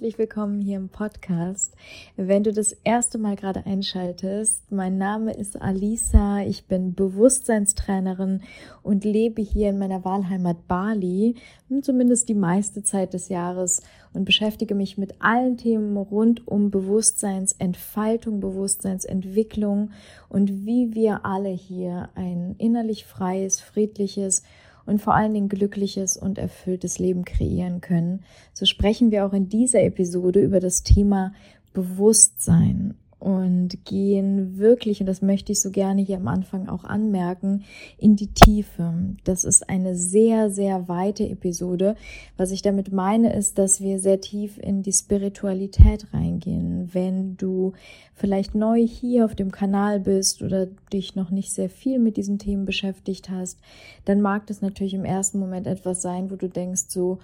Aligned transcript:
Herzlich 0.00 0.18
willkommen 0.18 0.62
hier 0.62 0.78
im 0.78 0.88
Podcast. 0.88 1.74
Wenn 2.16 2.42
du 2.42 2.54
das 2.54 2.72
erste 2.84 3.18
Mal 3.18 3.36
gerade 3.36 3.66
einschaltest, 3.66 4.72
mein 4.72 4.96
Name 4.96 5.34
ist 5.34 5.60
Alisa, 5.60 6.40
ich 6.40 6.64
bin 6.64 6.94
Bewusstseinstrainerin 6.94 8.40
und 8.82 9.04
lebe 9.04 9.42
hier 9.42 9.68
in 9.68 9.78
meiner 9.78 10.02
Wahlheimat 10.02 10.66
Bali, 10.66 11.36
zumindest 11.82 12.30
die 12.30 12.34
meiste 12.34 12.82
Zeit 12.82 13.12
des 13.12 13.28
Jahres 13.28 13.82
und 14.14 14.24
beschäftige 14.24 14.74
mich 14.74 14.96
mit 14.96 15.16
allen 15.18 15.58
Themen 15.58 15.94
rund 15.98 16.48
um 16.48 16.70
Bewusstseinsentfaltung, 16.70 18.40
Bewusstseinsentwicklung 18.40 19.90
und 20.30 20.64
wie 20.64 20.94
wir 20.94 21.26
alle 21.26 21.50
hier 21.50 22.08
ein 22.14 22.54
innerlich 22.56 23.04
freies, 23.04 23.60
friedliches 23.60 24.44
und 24.90 25.00
vor 25.00 25.14
allen 25.14 25.32
Dingen 25.32 25.48
glückliches 25.48 26.16
und 26.16 26.36
erfülltes 26.36 26.98
Leben 26.98 27.24
kreieren 27.24 27.80
können, 27.80 28.24
so 28.52 28.66
sprechen 28.66 29.12
wir 29.12 29.24
auch 29.24 29.32
in 29.32 29.48
dieser 29.48 29.82
Episode 29.82 30.40
über 30.40 30.58
das 30.58 30.82
Thema 30.82 31.32
Bewusstsein 31.72 32.94
und 33.20 33.84
gehen 33.84 34.58
wirklich, 34.58 35.00
und 35.00 35.06
das 35.06 35.20
möchte 35.20 35.52
ich 35.52 35.60
so 35.60 35.70
gerne 35.70 36.00
hier 36.00 36.16
am 36.16 36.26
Anfang 36.26 36.68
auch 36.68 36.84
anmerken, 36.84 37.64
in 37.98 38.16
die 38.16 38.28
Tiefe. 38.28 38.94
Das 39.24 39.44
ist 39.44 39.68
eine 39.68 39.94
sehr, 39.94 40.50
sehr 40.50 40.88
weite 40.88 41.28
Episode. 41.28 41.96
Was 42.38 42.50
ich 42.50 42.62
damit 42.62 42.92
meine, 42.92 43.34
ist, 43.34 43.58
dass 43.58 43.82
wir 43.82 43.98
sehr 43.98 44.22
tief 44.22 44.58
in 44.58 44.82
die 44.82 44.92
Spiritualität 44.92 46.12
reingehen. 46.14 46.88
Wenn 46.92 47.36
du 47.36 47.74
vielleicht 48.14 48.54
neu 48.54 48.86
hier 48.86 49.26
auf 49.26 49.34
dem 49.34 49.52
Kanal 49.52 50.00
bist 50.00 50.42
oder 50.42 50.66
dich 50.92 51.14
noch 51.14 51.30
nicht 51.30 51.52
sehr 51.52 51.68
viel 51.68 51.98
mit 51.98 52.16
diesen 52.16 52.38
Themen 52.38 52.64
beschäftigt 52.64 53.28
hast, 53.28 53.58
dann 54.06 54.22
mag 54.22 54.46
das 54.46 54.62
natürlich 54.62 54.94
im 54.94 55.04
ersten 55.04 55.38
Moment 55.38 55.66
etwas 55.66 56.00
sein, 56.00 56.30
wo 56.30 56.36
du 56.36 56.48
denkst 56.48 56.84
so, 56.88 57.18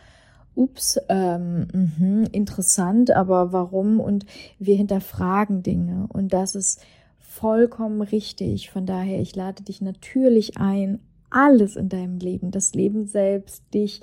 ups, 0.56 0.98
ähm, 1.08 1.68
mh, 1.72 2.28
interessant, 2.32 3.10
aber 3.10 3.52
warum? 3.52 4.00
Und 4.00 4.26
wir 4.58 4.76
hinterfragen 4.76 5.62
Dinge. 5.62 6.06
Und 6.08 6.32
das 6.32 6.54
ist 6.54 6.80
vollkommen 7.18 8.00
richtig. 8.02 8.70
Von 8.70 8.86
daher, 8.86 9.20
ich 9.20 9.36
lade 9.36 9.62
dich 9.62 9.80
natürlich 9.80 10.56
ein, 10.58 11.00
alles 11.30 11.76
in 11.76 11.88
deinem 11.88 12.18
Leben, 12.18 12.50
das 12.50 12.74
Leben 12.74 13.06
selbst, 13.06 13.62
dich, 13.74 14.00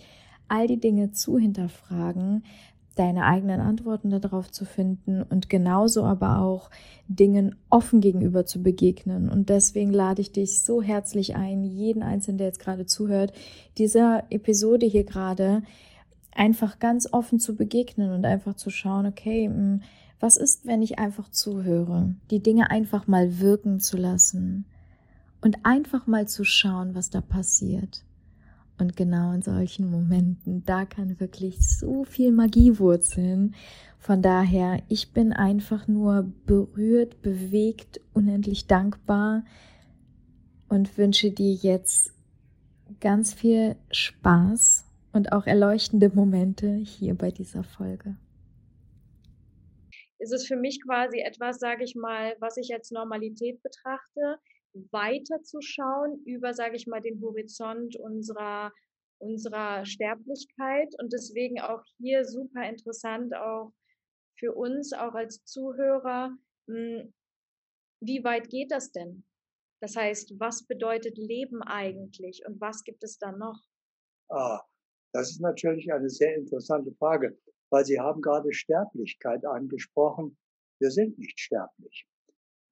all 0.48 0.68
die 0.68 0.80
Dinge 0.80 1.12
zu 1.12 1.38
hinterfragen, 1.40 2.44
deine 2.96 3.26
eigenen 3.26 3.60
Antworten 3.60 4.12
darauf 4.12 4.52
zu 4.52 4.66
finden 4.66 5.24
und 5.24 5.50
genauso 5.50 6.04
aber 6.04 6.42
auch 6.42 6.70
Dingen 7.08 7.56
offen 7.72 8.02
gegenüber 8.02 8.46
zu 8.46 8.62
begegnen. 8.62 9.30
Und 9.30 9.50
deswegen 9.50 9.92
lade 9.92 10.22
ich 10.22 10.32
dich 10.32 10.62
so 10.62 10.84
herzlich 10.84 11.36
ein, 11.36 11.64
jeden 11.64 12.04
Einzelnen, 12.04 12.38
der 12.38 12.48
jetzt 12.48 12.60
gerade 12.60 12.86
zuhört, 12.86 13.34
dieser 13.80 14.26
Episode 14.30 14.86
hier 14.86 15.06
gerade 15.06 15.64
einfach 16.36 16.80
ganz 16.80 17.12
offen 17.12 17.40
zu 17.40 17.56
begegnen 17.56 18.12
und 18.12 18.26
einfach 18.26 18.56
zu 18.56 18.70
schauen, 18.70 19.06
okay, 19.06 19.48
hm, 19.48 19.82
was 20.20 20.38
ist, 20.38 20.66
wenn 20.66 20.82
ich 20.82 21.00
einfach 21.00 21.30
zuhöre, 21.30 22.16
die 22.32 22.42
Dinge 22.42 22.72
einfach 22.72 23.08
mal 23.08 23.40
wirken 23.40 23.80
zu 23.80 23.98
lassen 23.98 24.66
und 25.42 25.66
einfach 25.66 26.08
mal 26.08 26.28
zu 26.28 26.46
schauen, 26.46 26.96
was 26.96 27.10
da 27.10 27.20
passiert. 27.20 28.06
Und 28.80 28.96
genau 28.96 29.34
in 29.34 29.42
solchen 29.42 29.92
Momenten, 29.92 30.64
da 30.66 30.86
kann 30.86 31.20
wirklich 31.20 31.60
so 31.78 32.06
viel 32.06 32.32
Magie 32.32 32.80
wurzeln. 32.80 33.54
Von 34.00 34.22
daher, 34.22 34.82
ich 34.88 35.12
bin 35.12 35.32
einfach 35.32 35.88
nur 35.88 36.32
berührt, 36.46 37.22
bewegt, 37.22 38.02
unendlich 38.14 38.68
dankbar 38.68 39.44
und 40.70 40.98
wünsche 40.98 41.32
dir 41.32 41.54
jetzt 41.54 42.14
ganz 43.00 43.34
viel 43.34 43.76
Spaß 43.92 44.86
und 45.14 45.32
auch 45.32 45.46
erleuchtende 45.46 46.10
Momente 46.10 46.76
hier 46.76 47.16
bei 47.16 47.32
dieser 47.32 47.64
Folge. 47.64 48.18
Ist 50.20 50.34
es 50.34 50.48
für 50.48 50.56
mich 50.56 50.82
quasi 50.84 51.20
etwas, 51.20 51.60
sage 51.60 51.84
ich 51.84 51.96
mal, 51.96 52.36
was 52.40 52.58
ich 52.58 52.74
als 52.74 52.92
Normalität 52.92 53.62
betrachte, 53.62 54.38
weiterzuschauen 54.92 56.24
über, 56.26 56.54
sage 56.54 56.76
ich 56.76 56.88
mal, 56.88 57.02
den 57.02 57.22
Horizont 57.22 57.96
unserer 57.98 58.72
unserer 59.24 59.86
Sterblichkeit 59.86 60.94
und 61.00 61.14
deswegen 61.14 61.62
auch 61.62 61.84
hier 61.98 62.26
super 62.26 62.68
interessant 62.68 63.34
auch 63.36 63.72
für 64.38 64.54
uns 64.54 64.94
auch 64.94 65.14
als 65.14 65.44
Zuhörer, 65.46 66.36
hm, 66.68 67.14
wie 68.02 68.24
weit 68.24 68.50
geht 68.50 68.72
das 68.72 68.92
denn? 68.92 69.26
Das 69.82 69.96
heißt, 69.96 70.40
was 70.40 70.66
bedeutet 70.66 71.18
Leben 71.18 71.62
eigentlich 71.62 72.44
und 72.46 72.60
was 72.60 72.84
gibt 72.84 73.04
es 73.04 73.18
da 73.18 73.32
noch? 73.32 73.60
Ah, 74.30 74.62
das 75.14 75.30
ist 75.30 75.42
natürlich 75.42 75.94
eine 75.94 76.10
sehr 76.10 76.36
interessante 76.36 76.92
Frage, 76.94 77.38
weil 77.70 77.86
Sie 77.86 78.00
haben 78.00 78.22
gerade 78.22 78.52
Sterblichkeit 78.52 79.46
angesprochen. 79.46 80.38
Wir 80.80 80.92
sind 80.92 81.18
nicht 81.18 81.40
sterblich. 81.40 82.06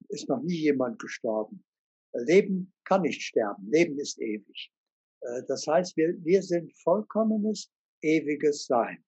Ist 0.08 0.28
noch 0.28 0.42
nie 0.42 0.56
jemand 0.56 0.98
gestorben. 0.98 1.64
Leben 2.12 2.72
kann 2.84 3.02
nicht 3.02 3.22
sterben. 3.22 3.70
Leben 3.70 3.98
ist 3.98 4.20
ewig. 4.20 4.72
Äh, 5.20 5.42
das 5.46 5.66
heißt, 5.66 5.96
wir, 5.96 6.14
wir 6.24 6.42
sind 6.42 6.72
vollkommenes, 6.78 7.70
ewiges 8.02 8.66
Sein. 8.66 9.02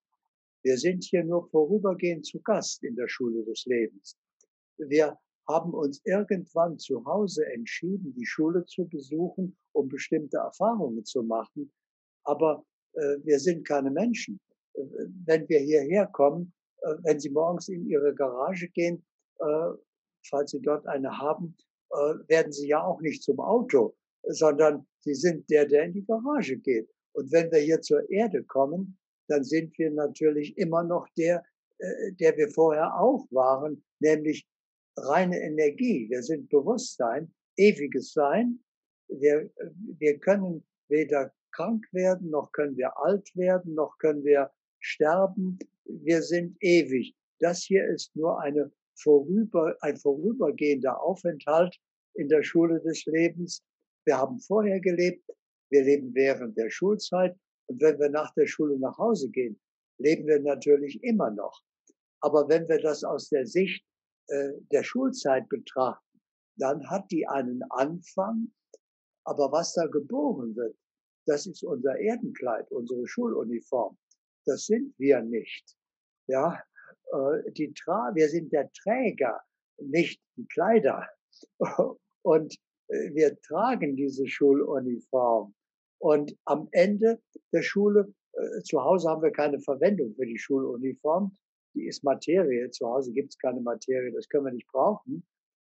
Wir 0.63 0.79
sind 0.79 1.05
hier 1.05 1.25
nur 1.25 1.47
vorübergehend 1.51 2.25
zu 2.25 2.41
Gast 2.41 2.83
in 2.85 2.97
der 2.97 3.09
Schule 3.09 3.45
des 3.45 3.67
Lebens. 3.67 4.17
Wir 4.79 5.19
haben 5.47 5.75
uns 5.75 6.01
irgendwann 6.05 6.79
zu 6.79 7.05
Hause 7.05 7.45
entschieden, 7.53 8.15
die 8.15 8.25
Schule 8.25 8.65
zu 8.65 8.87
besuchen, 8.89 9.57
um 9.73 9.89
bestimmte 9.89 10.39
Erfahrungen 10.39 11.05
zu 11.05 11.23
machen. 11.23 11.71
Aber 12.23 12.65
wir 12.95 13.39
sind 13.41 13.67
keine 13.67 13.91
Menschen. 13.91 14.39
Äh, 14.75 14.83
wenn 15.25 15.49
wir 15.49 15.61
hierher 15.61 16.07
kommen, 16.07 16.53
äh, 16.83 16.95
wenn 17.03 17.21
Sie 17.21 17.31
morgens 17.31 17.69
in 17.69 17.87
Ihre 17.87 18.15
Garage 18.15 18.69
gehen, 18.69 19.05
falls 20.31 20.53
Sie 20.53 20.61
dort 20.61 20.87
eine 20.87 21.19
haben, 21.19 21.57
werden 22.29 22.53
Sie 22.53 22.69
ja 22.69 22.83
auch 22.83 23.01
nicht 23.01 23.23
zum 23.23 23.41
Auto, 23.41 23.97
sondern 24.23 24.87
Sie 25.01 25.13
sind 25.13 25.51
der, 25.51 25.67
der 25.67 25.85
in 25.85 25.93
die 25.93 26.07
Garage 26.07 26.57
geht. 26.57 26.89
Und 27.15 27.33
wenn 27.33 27.51
wir 27.51 27.59
hier 27.59 27.81
zur 27.81 28.09
Erde 28.11 28.45
kommen, 28.45 28.97
dann 29.29 29.43
sind 29.43 29.77
wir 29.77 29.91
natürlich 29.91 30.57
immer 30.57 30.85
noch 30.85 31.09
der, 31.19 31.45
der 32.21 32.37
wir 32.37 32.49
vorher 32.49 32.99
auch 32.99 33.27
waren, 33.33 33.85
nämlich 33.99 34.47
reine 34.97 35.41
Energie. 35.41 36.09
Wir 36.09 36.23
sind 36.23 36.49
Bewusstsein, 36.49 37.35
ewiges 37.57 38.13
Sein. 38.13 38.61
Wir, 39.09 39.51
wir 39.99 40.19
können 40.21 40.65
weder 40.89 41.35
krank 41.55 41.87
werden, 41.93 42.31
noch 42.31 42.53
können 42.53 42.77
wir 42.77 42.97
alt 42.99 43.35
werden, 43.37 43.75
noch 43.75 43.97
können 43.99 44.25
wir 44.25 44.51
sterben. 44.81 45.59
Wir 45.85 46.23
sind 46.23 46.57
ewig. 46.61 47.15
Das 47.41 47.63
hier 47.63 47.87
ist 47.87 48.15
nur 48.17 48.41
eine 48.41 48.71
vorüber, 48.97 49.77
ein 49.81 49.97
vorübergehender 49.97 51.01
Aufenthalt 51.01 51.77
in 52.15 52.29
der 52.29 52.43
Schule 52.43 52.81
des 52.81 53.05
Lebens. 53.07 53.63
Wir 54.05 54.19
haben 54.19 54.39
vorher 54.41 54.81
gelebt, 54.81 55.25
wir 55.71 55.85
leben 55.85 56.15
während 56.15 56.57
der 56.57 56.71
Schulzeit 56.71 57.37
und 57.67 57.81
wenn 57.81 57.99
wir 57.99 58.11
nach 58.11 58.33
der 58.35 58.47
Schule 58.47 58.79
nach 58.79 58.97
Hause 58.99 59.31
gehen, 59.31 59.59
leben 59.99 60.27
wir 60.27 60.41
natürlich 60.41 61.03
immer 61.03 61.31
noch. 61.31 61.63
Aber 62.21 62.49
wenn 62.49 62.69
wir 62.69 62.81
das 62.81 63.05
aus 63.05 63.29
der 63.29 63.47
Sicht 63.47 63.85
äh, 64.29 64.53
der 64.73 64.83
Schulzeit 64.83 65.49
betrachten, 65.49 66.21
dann 66.57 66.89
hat 66.89 67.11
die 67.11 67.27
einen 67.27 67.63
Anfang, 67.71 68.53
aber 69.25 69.51
was 69.51 69.75
da 69.75 69.87
geboren 69.87 70.55
wird, 70.55 70.77
das 71.27 71.47
ist 71.47 71.63
unser 71.63 71.99
Erdenkleid, 71.99 72.71
unsere 72.71 73.07
Schuluniform. 73.07 73.97
Das 74.47 74.67
sind 74.67 74.95
wir 74.99 75.23
nicht. 75.23 75.77
Ja, 76.27 76.63
äh, 77.13 77.51
die 77.53 77.73
Tra 77.73 78.15
wir 78.15 78.29
sind 78.29 78.53
der 78.53 78.71
Träger, 78.73 79.41
nicht 79.79 80.21
die 80.37 80.47
Kleider. 80.47 81.09
Und 82.23 82.55
äh, 82.89 83.15
wir 83.15 83.39
tragen 83.41 83.97
diese 83.97 84.27
Schuluniform. 84.27 85.55
Und 85.99 86.37
am 86.45 86.69
Ende 86.73 87.21
der 87.53 87.63
Schule, 87.63 88.13
äh, 88.33 88.63
zu 88.63 88.83
Hause 88.83 89.09
haben 89.09 89.23
wir 89.23 89.33
keine 89.33 89.61
Verwendung 89.61 90.15
für 90.15 90.27
die 90.27 90.39
Schuluniform. 90.39 91.37
Die 91.75 91.87
ist 91.87 92.05
Materie. 92.05 92.71
Zu 92.71 92.87
Hause 92.87 93.13
gibt 93.13 93.31
es 93.31 93.39
keine 93.39 93.61
Materie. 93.61 94.13
Das 94.13 94.29
können 94.29 94.47
wir 94.47 94.53
nicht 94.53 94.69
brauchen. 94.69 95.27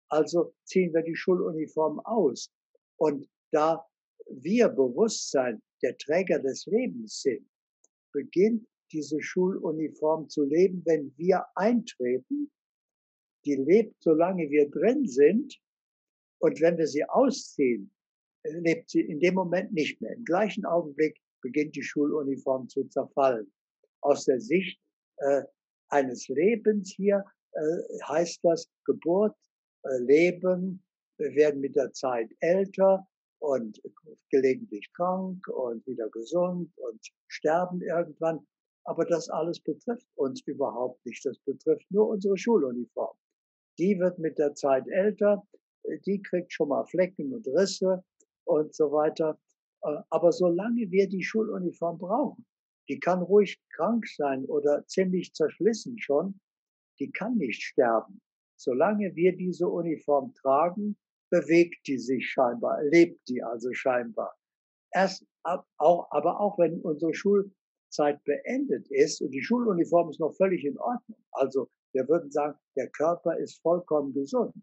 Also 0.09 0.55
ziehen 0.65 0.93
wir 0.93 1.03
die 1.03 1.17
Schuluniform 1.17 2.01
aus. 2.01 2.51
Und 2.97 3.29
da 3.51 3.87
wir 4.31 4.69
Bewusstsein 4.69 5.63
der 5.83 5.97
Träger 5.97 6.39
des 6.39 6.67
Lebens 6.67 7.23
sind, 7.23 7.49
beginnt 8.13 8.67
diese 8.93 9.21
Schuluniform 9.21 10.29
zu 10.29 10.45
leben, 10.45 10.83
wenn 10.85 11.13
wir 11.17 11.45
eintreten. 11.55 12.51
Die 13.45 13.57
lebt, 13.57 13.97
solange 14.01 14.49
wir 14.51 14.71
drin 14.71 15.07
sind. 15.07 15.59
Und 16.39 16.61
wenn 16.61 16.77
wir 16.77 16.87
sie 16.87 17.05
ausziehen, 17.05 17.91
lebt 18.45 18.91
sie 18.91 19.01
in 19.01 19.21
dem 19.21 19.35
Moment 19.35 19.73
nicht 19.73 20.01
mehr. 20.01 20.15
Im 20.15 20.25
gleichen 20.25 20.65
Augenblick 20.65 21.19
beginnt 21.41 21.75
die 21.75 21.83
Schuluniform 21.83 22.69
zu 22.69 22.85
zerfallen. 22.85 23.51
Aus 24.01 24.25
der 24.25 24.41
Sicht 24.41 24.81
äh, 25.19 25.43
eines 25.89 26.29
Lebens 26.29 26.93
hier 26.95 27.25
äh, 27.53 28.01
heißt 28.09 28.41
das 28.43 28.71
Geburt, 28.85 29.37
äh, 29.85 29.99
Leben, 29.99 30.83
wir 31.19 31.35
werden 31.35 31.61
mit 31.61 31.77
der 31.77 31.93
Zeit 31.93 32.31
älter, 32.41 33.07
und 33.43 33.83
gelegentlich 34.31 34.89
krank 34.95 35.47
und 35.49 35.85
wieder 35.87 36.09
gesund 36.11 36.71
und 36.77 37.01
sterben 37.29 37.83
irgendwann. 37.83 38.47
aber 38.85 39.05
das 39.05 39.29
alles 39.29 39.61
betrifft 39.61 40.07
uns 40.17 40.41
überhaupt 40.47 41.05
nicht. 41.07 41.25
Das 41.25 41.39
betrifft 41.41 41.87
nur 41.91 42.09
unsere 42.09 42.37
Schuluniform. 42.37 43.17
Die 43.79 43.99
wird 43.99 44.19
mit 44.19 44.39
der 44.39 44.55
Zeit 44.55 44.87
älter, 44.89 45.43
die 46.07 46.21
kriegt 46.23 46.53
schon 46.53 46.69
mal 46.69 46.85
Flecken 46.87 47.33
und 47.33 47.47
Risse 47.49 48.05
und 48.45 48.75
so 48.75 48.91
weiter. 48.93 49.39
Äh, 49.83 49.99
aber 50.11 50.33
solange 50.33 50.91
wir 50.91 51.09
die 51.09 51.23
Schuluniform 51.23 51.99
brauchen, 51.99 52.45
die 52.89 52.99
kann 52.99 53.23
ruhig 53.23 53.61
krank 53.71 54.07
sein 54.09 54.45
oder 54.47 54.85
ziemlich 54.87 55.33
zerschlissen 55.35 55.99
schon, 55.99 56.41
die 56.99 57.11
kann 57.11 57.37
nicht 57.37 57.63
sterben. 57.63 58.21
Solange 58.57 59.15
wir 59.17 59.37
diese 59.37 59.69
Uniform 59.69 60.33
tragen, 60.35 60.97
bewegt 61.33 61.87
die 61.87 61.99
sich 61.99 62.31
scheinbar, 62.31 62.83
lebt 62.85 63.27
die 63.27 63.43
also 63.43 63.73
scheinbar. 63.73 64.37
Erst 64.93 65.25
ab, 65.45 65.67
auch, 65.79 66.07
aber 66.11 66.39
auch 66.39 66.59
wenn 66.59 66.83
unsere 66.83 67.15
Schulzeit 67.15 68.23
beendet 68.25 68.87
ist 68.91 69.23
und 69.23 69.31
die 69.31 69.43
Schuluniform 69.43 70.11
ist 70.11 70.21
noch 70.21 70.35
völlig 70.37 70.63
in 70.65 70.79
Ordnung, 70.79 71.19
also 71.33 71.71
wir 71.95 72.07
würden 72.07 72.31
sagen, 72.31 72.59
der 72.77 72.89
Körper 72.91 73.39
ist 73.39 73.63
vollkommen 73.63 74.13
gesund. 74.13 74.55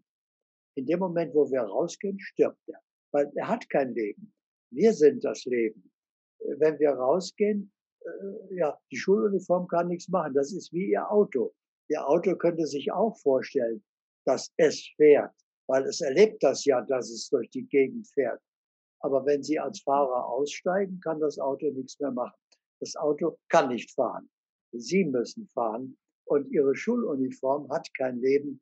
In 0.76 0.86
dem 0.86 1.00
Moment, 1.00 1.34
wo 1.34 1.50
wir 1.50 1.62
rausgehen, 1.62 2.20
stirbt 2.20 2.62
er, 2.68 2.80
weil 3.12 3.30
er 3.34 3.48
hat 3.48 3.68
kein 3.68 3.92
Leben. 3.92 4.32
Wir 4.72 4.92
sind 4.92 5.24
das 5.24 5.44
Leben. 5.46 5.90
Wenn 6.58 6.78
wir 6.78 6.90
rausgehen, 6.90 7.72
äh, 8.04 8.54
ja, 8.54 8.78
die 8.92 8.96
Schuluniform 8.96 9.66
kann 9.66 9.88
nichts 9.88 10.08
machen. 10.08 10.34
Das 10.34 10.52
ist 10.52 10.72
wie 10.72 10.90
Ihr 10.90 11.10
Auto. 11.10 11.52
Ihr 11.88 12.06
Auto 12.06 12.36
könnte 12.36 12.66
sich 12.66 12.92
auch 12.92 13.16
vorstellen, 13.18 13.82
dass 14.24 14.52
es 14.56 14.88
fährt, 14.96 15.34
weil 15.70 15.84
es 15.84 16.00
erlebt 16.00 16.42
das 16.42 16.64
ja, 16.64 16.80
dass 16.82 17.10
es 17.10 17.28
durch 17.28 17.48
die 17.50 17.64
Gegend 17.64 18.08
fährt. 18.08 18.42
Aber 19.02 19.24
wenn 19.24 19.44
Sie 19.44 19.56
als 19.56 19.80
Fahrer 19.80 20.26
aussteigen, 20.26 20.98
kann 20.98 21.20
das 21.20 21.38
Auto 21.38 21.70
nichts 21.70 21.98
mehr 22.00 22.10
machen. 22.10 22.36
Das 22.80 22.96
Auto 22.96 23.38
kann 23.48 23.68
nicht 23.68 23.88
fahren. 23.92 24.28
Sie 24.72 25.04
müssen 25.04 25.46
fahren 25.46 25.96
und 26.24 26.50
Ihre 26.50 26.74
Schuluniform 26.74 27.70
hat 27.70 27.88
kein 27.96 28.18
Leben. 28.18 28.60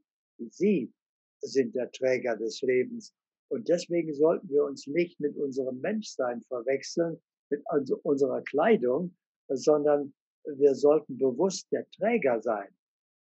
Sie 0.51 0.93
sind 1.41 1.75
der 1.75 1.91
Träger 1.93 2.37
des 2.37 2.61
Lebens. 2.61 3.15
Und 3.51 3.71
deswegen 3.71 4.13
sollten 4.13 4.51
wir 4.51 4.65
uns 4.65 4.87
nicht 4.87 5.19
mit 5.19 5.35
unserem 5.39 5.81
Menschsein 5.81 6.43
verwechseln, 6.43 7.19
mit 7.49 7.63
unserer 8.03 8.43
Kleidung, 8.43 9.17
sondern 9.49 10.13
wir 10.45 10.75
sollten 10.75 11.17
bewusst 11.17 11.73
der 11.73 11.89
Träger 11.91 12.43
sein, 12.43 12.69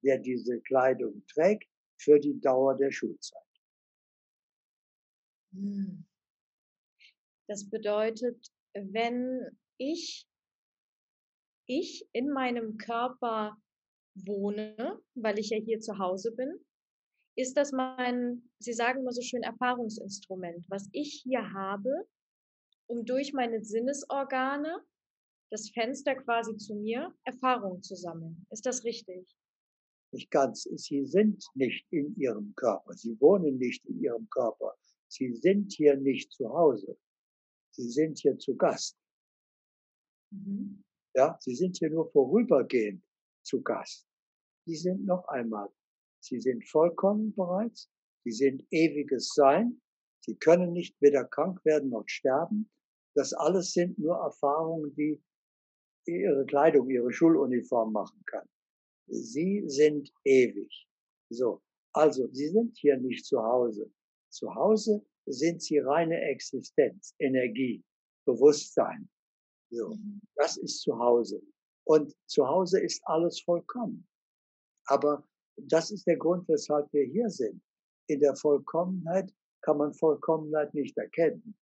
der 0.04 0.18
diese 0.18 0.60
Kleidung 0.62 1.24
trägt 1.28 1.70
für 2.00 2.20
die 2.20 2.40
Dauer 2.42 2.76
der 2.76 2.90
Schulzeit. 2.90 3.47
Hm. 5.58 6.06
Das 7.48 7.70
bedeutet, 7.70 8.52
wenn 8.74 9.58
ich, 9.78 10.28
ich 11.66 12.08
in 12.12 12.30
meinem 12.30 12.78
Körper 12.78 13.58
wohne, 14.16 15.02
weil 15.16 15.40
ich 15.40 15.50
ja 15.50 15.58
hier 15.58 15.80
zu 15.80 15.98
Hause 15.98 16.32
bin, 16.34 16.60
ist 17.36 17.56
das 17.56 17.72
mein, 17.72 18.50
Sie 18.60 18.74
sagen 18.74 19.02
immer 19.02 19.12
so 19.12 19.22
schön, 19.22 19.44
Erfahrungsinstrument, 19.44 20.66
was 20.70 20.90
ich 20.92 21.22
hier 21.24 21.54
habe, 21.54 22.08
um 22.88 23.06
durch 23.06 23.34
meine 23.34 23.64
Sinnesorgane 23.64 24.84
das 25.52 25.70
Fenster 25.70 26.16
quasi 26.16 26.58
zu 26.58 26.76
mir, 26.76 27.14
Erfahrung 27.24 27.82
zu 27.82 27.96
sammeln. 27.96 28.46
Ist 28.50 28.66
das 28.66 28.84
richtig? 28.84 29.26
Nicht 30.12 30.32
ganz. 30.32 30.64
Sie 30.64 31.06
sind 31.06 31.46
nicht 31.54 31.86
in 31.92 32.16
Ihrem 32.16 32.54
Körper. 32.56 32.94
Sie 32.94 33.20
wohnen 33.22 33.58
nicht 33.58 33.86
in 33.86 34.02
Ihrem 34.02 34.28
Körper. 34.30 34.76
Sie 35.10 35.34
sind 35.34 35.72
hier 35.74 35.96
nicht 35.98 36.32
zu 36.32 36.50
Hause. 36.50 36.98
Sie 37.72 37.90
sind 37.90 38.20
hier 38.20 38.38
zu 38.38 38.56
Gast. 38.56 38.98
Mhm. 40.32 40.84
Ja, 41.16 41.38
Sie 41.42 41.56
sind 41.56 41.78
hier 41.78 41.90
nur 41.90 42.12
vorübergehend 42.12 43.04
zu 43.44 43.62
Gast. 43.62 44.08
Sie 44.66 44.76
sind 44.76 45.06
noch 45.06 45.28
einmal. 45.30 45.70
Sie 46.20 46.40
sind 46.40 46.68
vollkommen 46.68 47.34
bereits. 47.34 47.90
Sie 48.24 48.32
sind 48.32 48.66
ewiges 48.72 49.34
Sein. 49.34 49.82
Sie 50.22 50.36
können 50.36 50.74
nicht 50.74 51.00
weder 51.02 51.24
krank 51.24 51.64
werden 51.64 51.90
noch 51.90 52.08
sterben. 52.08 52.70
Das 53.16 53.34
alles 53.34 53.72
sind 53.72 53.98
nur 53.98 54.16
Erfahrungen, 54.18 54.94
die 54.96 55.22
ihre 56.06 56.46
Kleidung, 56.46 56.90
ihre 56.90 57.12
Schuluniform 57.12 57.94
machen 57.94 58.22
kann. 58.26 58.48
Sie 59.08 59.64
sind 59.68 60.12
ewig. 60.24 60.88
So. 61.30 61.62
Also, 61.94 62.28
sie 62.32 62.50
sind 62.50 62.78
hier 62.78 62.98
nicht 62.98 63.26
zu 63.26 63.42
Hause. 63.42 63.90
Zu 64.30 64.54
Hause 64.54 65.04
sind 65.26 65.62
sie 65.62 65.80
reine 65.80 66.20
Existenz, 66.22 67.14
Energie, 67.20 67.84
Bewusstsein. 68.26 69.10
So. 69.70 69.90
Mhm. 69.90 70.22
Das 70.36 70.58
ist 70.58 70.82
zu 70.82 70.98
Hause. 70.98 71.42
Und 71.86 72.14
zu 72.28 72.48
Hause 72.48 72.80
ist 72.82 73.02
alles 73.06 73.40
vollkommen. 73.42 74.08
Aber 74.88 75.24
das 75.58 75.92
ist 75.92 76.06
der 76.06 76.18
Grund, 76.18 76.48
weshalb 76.48 76.92
wir 76.94 77.06
hier 77.06 77.30
sind. 77.30 77.62
In 78.08 78.20
der 78.20 78.36
Vollkommenheit 78.36 79.34
kann 79.62 79.78
man 79.78 79.94
Vollkommenheit 79.94 80.74
nicht 80.74 80.98
erkennen. 80.98 81.58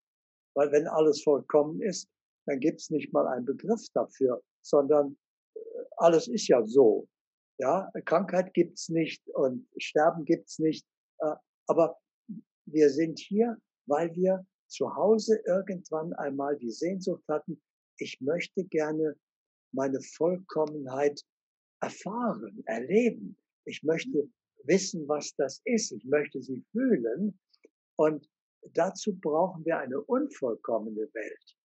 Weil 0.55 0.71
wenn 0.71 0.87
alles 0.87 1.23
vollkommen 1.23 1.81
ist, 1.81 2.09
dann 2.45 2.59
gibt 2.59 2.79
es 2.79 2.89
nicht 2.89 3.11
mal 3.13 3.27
einen 3.27 3.45
Begriff 3.45 3.81
dafür, 3.93 4.41
sondern 4.61 5.17
äh, 5.55 5.59
alles 5.97 6.27
ist 6.27 6.47
ja 6.47 6.63
so. 6.63 7.07
Ja, 7.57 7.89
Krankheit 8.05 8.53
gibt's 8.53 8.89
nicht 8.89 9.27
und 9.29 9.67
Sterben 9.77 10.25
gibt's 10.25 10.59
nicht. 10.59 10.85
Äh, 11.19 11.35
aber 11.67 11.97
wir 12.65 12.89
sind 12.89 13.19
hier, 13.19 13.57
weil 13.87 14.13
wir 14.15 14.45
zu 14.67 14.93
Hause 14.95 15.41
irgendwann 15.45 16.13
einmal 16.13 16.57
die 16.57 16.71
Sehnsucht 16.71 17.23
hatten, 17.27 17.61
ich 17.97 18.19
möchte 18.19 18.63
gerne 18.65 19.15
meine 19.71 20.01
Vollkommenheit 20.01 21.21
erfahren, 21.81 22.63
erleben. 22.65 23.37
Ich 23.65 23.83
möchte 23.83 24.29
wissen, 24.63 25.07
was 25.07 25.33
das 25.35 25.61
ist. 25.65 25.91
Ich 25.91 26.05
möchte 26.05 26.41
sie 26.41 26.63
fühlen. 26.71 27.39
Und 27.97 28.27
dazu 28.73 29.15
brauchen 29.15 29.65
wir 29.65 29.77
eine 29.77 30.01
unvollkommene 30.01 31.07
Welt. 31.13 31.57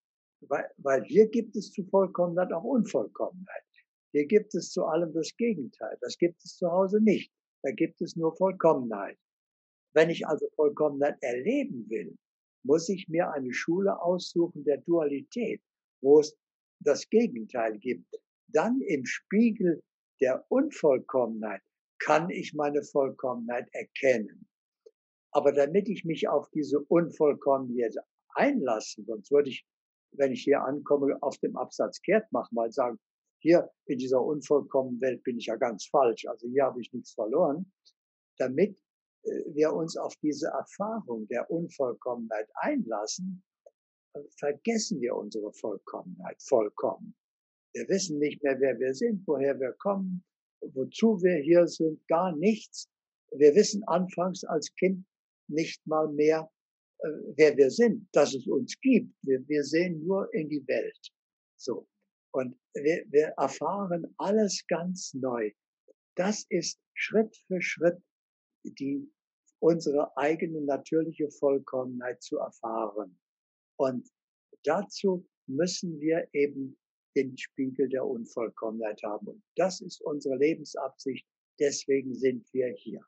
Weil, 0.42 0.70
weil 0.78 1.04
hier 1.04 1.28
gibt 1.28 1.56
es 1.56 1.72
zu 1.72 1.84
Vollkommenheit 1.84 2.52
auch 2.52 2.64
Unvollkommenheit. 2.64 3.64
Hier 4.12 4.26
gibt 4.26 4.54
es 4.54 4.70
zu 4.70 4.84
allem 4.84 5.12
das 5.12 5.34
Gegenteil. 5.36 5.96
Das 6.00 6.16
gibt 6.18 6.42
es 6.44 6.56
zu 6.56 6.70
Hause 6.70 7.00
nicht. 7.00 7.32
Da 7.62 7.70
gibt 7.72 8.00
es 8.00 8.16
nur 8.16 8.34
Vollkommenheit. 8.36 9.18
Wenn 9.92 10.10
ich 10.10 10.26
also 10.26 10.48
Vollkommenheit 10.56 11.16
erleben 11.22 11.88
will, 11.88 12.16
muss 12.62 12.88
ich 12.88 13.08
mir 13.08 13.30
eine 13.32 13.52
Schule 13.52 14.00
aussuchen 14.00 14.64
der 14.64 14.78
Dualität, 14.78 15.62
wo 16.02 16.20
es 16.20 16.36
das 16.80 17.08
Gegenteil 17.08 17.78
gibt. 17.78 18.20
Dann 18.48 18.80
im 18.80 19.04
Spiegel 19.06 19.82
der 20.20 20.44
Unvollkommenheit 20.48 21.62
kann 21.98 22.30
ich 22.30 22.54
meine 22.54 22.82
Vollkommenheit 22.82 23.68
erkennen. 23.72 24.46
Aber 25.32 25.52
damit 25.52 25.88
ich 25.88 26.04
mich 26.04 26.28
auf 26.28 26.50
diese 26.50 26.80
Unvollkommenheit 26.80 27.94
einlasse, 28.34 29.02
sonst 29.04 29.30
würde 29.30 29.50
ich 29.50 29.64
wenn 30.12 30.32
ich 30.32 30.42
hier 30.42 30.62
ankomme, 30.62 31.16
auf 31.20 31.38
dem 31.38 31.56
Absatz 31.56 32.00
kehrt 32.02 32.30
machen, 32.32 32.54
mal 32.54 32.72
sagen, 32.72 32.98
hier 33.42 33.70
in 33.86 33.98
dieser 33.98 34.22
unvollkommenen 34.22 35.00
Welt 35.00 35.22
bin 35.22 35.38
ich 35.38 35.46
ja 35.46 35.56
ganz 35.56 35.86
falsch, 35.86 36.26
also 36.26 36.46
hier 36.48 36.64
habe 36.64 36.80
ich 36.80 36.92
nichts 36.92 37.12
verloren, 37.12 37.72
damit 38.38 38.76
wir 39.22 39.72
uns 39.72 39.96
auf 39.96 40.14
diese 40.22 40.48
Erfahrung 40.48 41.26
der 41.28 41.50
Unvollkommenheit 41.50 42.48
einlassen, 42.54 43.42
vergessen 44.38 45.00
wir 45.00 45.14
unsere 45.14 45.52
Vollkommenheit 45.52 46.42
vollkommen. 46.42 47.14
Wir 47.74 47.88
wissen 47.88 48.18
nicht 48.18 48.42
mehr, 48.42 48.58
wer 48.60 48.78
wir 48.78 48.94
sind, 48.94 49.22
woher 49.26 49.58
wir 49.60 49.72
kommen, 49.78 50.24
wozu 50.60 51.22
wir 51.22 51.36
hier 51.42 51.66
sind, 51.66 52.06
gar 52.08 52.34
nichts. 52.36 52.88
Wir 53.32 53.54
wissen 53.54 53.84
anfangs 53.84 54.42
als 54.44 54.74
Kind 54.74 55.04
nicht 55.48 55.86
mal 55.86 56.08
mehr, 56.08 56.50
äh, 56.98 57.08
wer 57.36 57.56
wir 57.56 57.70
sind, 57.70 58.08
dass 58.12 58.34
es 58.34 58.46
uns 58.46 58.78
gibt. 58.80 59.14
Wir, 59.22 59.46
wir 59.48 59.62
sehen 59.62 60.04
nur 60.04 60.32
in 60.34 60.48
die 60.48 60.66
Welt. 60.66 61.12
So. 61.56 61.86
Und 62.32 62.56
wir, 62.74 63.04
wir 63.08 63.34
erfahren 63.36 64.12
alles 64.18 64.64
ganz 64.68 65.14
neu. 65.14 65.52
Das 66.16 66.44
ist 66.48 66.80
Schritt 66.94 67.36
für 67.46 67.60
Schritt 67.60 68.00
die, 68.64 69.10
unsere 69.60 70.16
eigene 70.16 70.62
natürliche 70.62 71.30
Vollkommenheit 71.30 72.22
zu 72.22 72.38
erfahren. 72.38 73.18
Und 73.76 74.08
dazu 74.64 75.26
müssen 75.46 76.00
wir 76.00 76.28
eben 76.32 76.78
den 77.16 77.36
Spiegel 77.36 77.88
der 77.88 78.06
Unvollkommenheit 78.06 79.02
haben. 79.02 79.28
Und 79.28 79.42
das 79.56 79.80
ist 79.80 80.00
unsere 80.02 80.36
Lebensabsicht. 80.36 81.26
Deswegen 81.58 82.14
sind 82.14 82.46
wir 82.52 82.72
hier. 82.76 83.04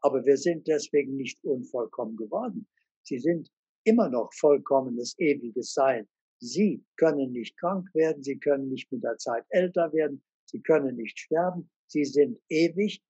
Aber 0.00 0.24
wir 0.24 0.36
sind 0.36 0.66
deswegen 0.68 1.16
nicht 1.16 1.42
unvollkommen 1.42 2.16
geworden. 2.16 2.68
Sie 3.02 3.18
sind 3.18 3.50
immer 3.84 4.08
noch 4.08 4.32
vollkommenes, 4.34 5.18
ewiges 5.18 5.72
Sein. 5.72 6.08
Sie 6.38 6.84
können 6.96 7.32
nicht 7.32 7.56
krank 7.58 7.88
werden, 7.94 8.22
sie 8.22 8.38
können 8.38 8.68
nicht 8.68 8.90
mit 8.92 9.02
der 9.02 9.16
Zeit 9.16 9.44
älter 9.48 9.92
werden, 9.92 10.22
sie 10.44 10.60
können 10.60 10.96
nicht 10.96 11.18
sterben, 11.18 11.70
sie 11.86 12.04
sind 12.04 12.38
ewig, 12.50 13.02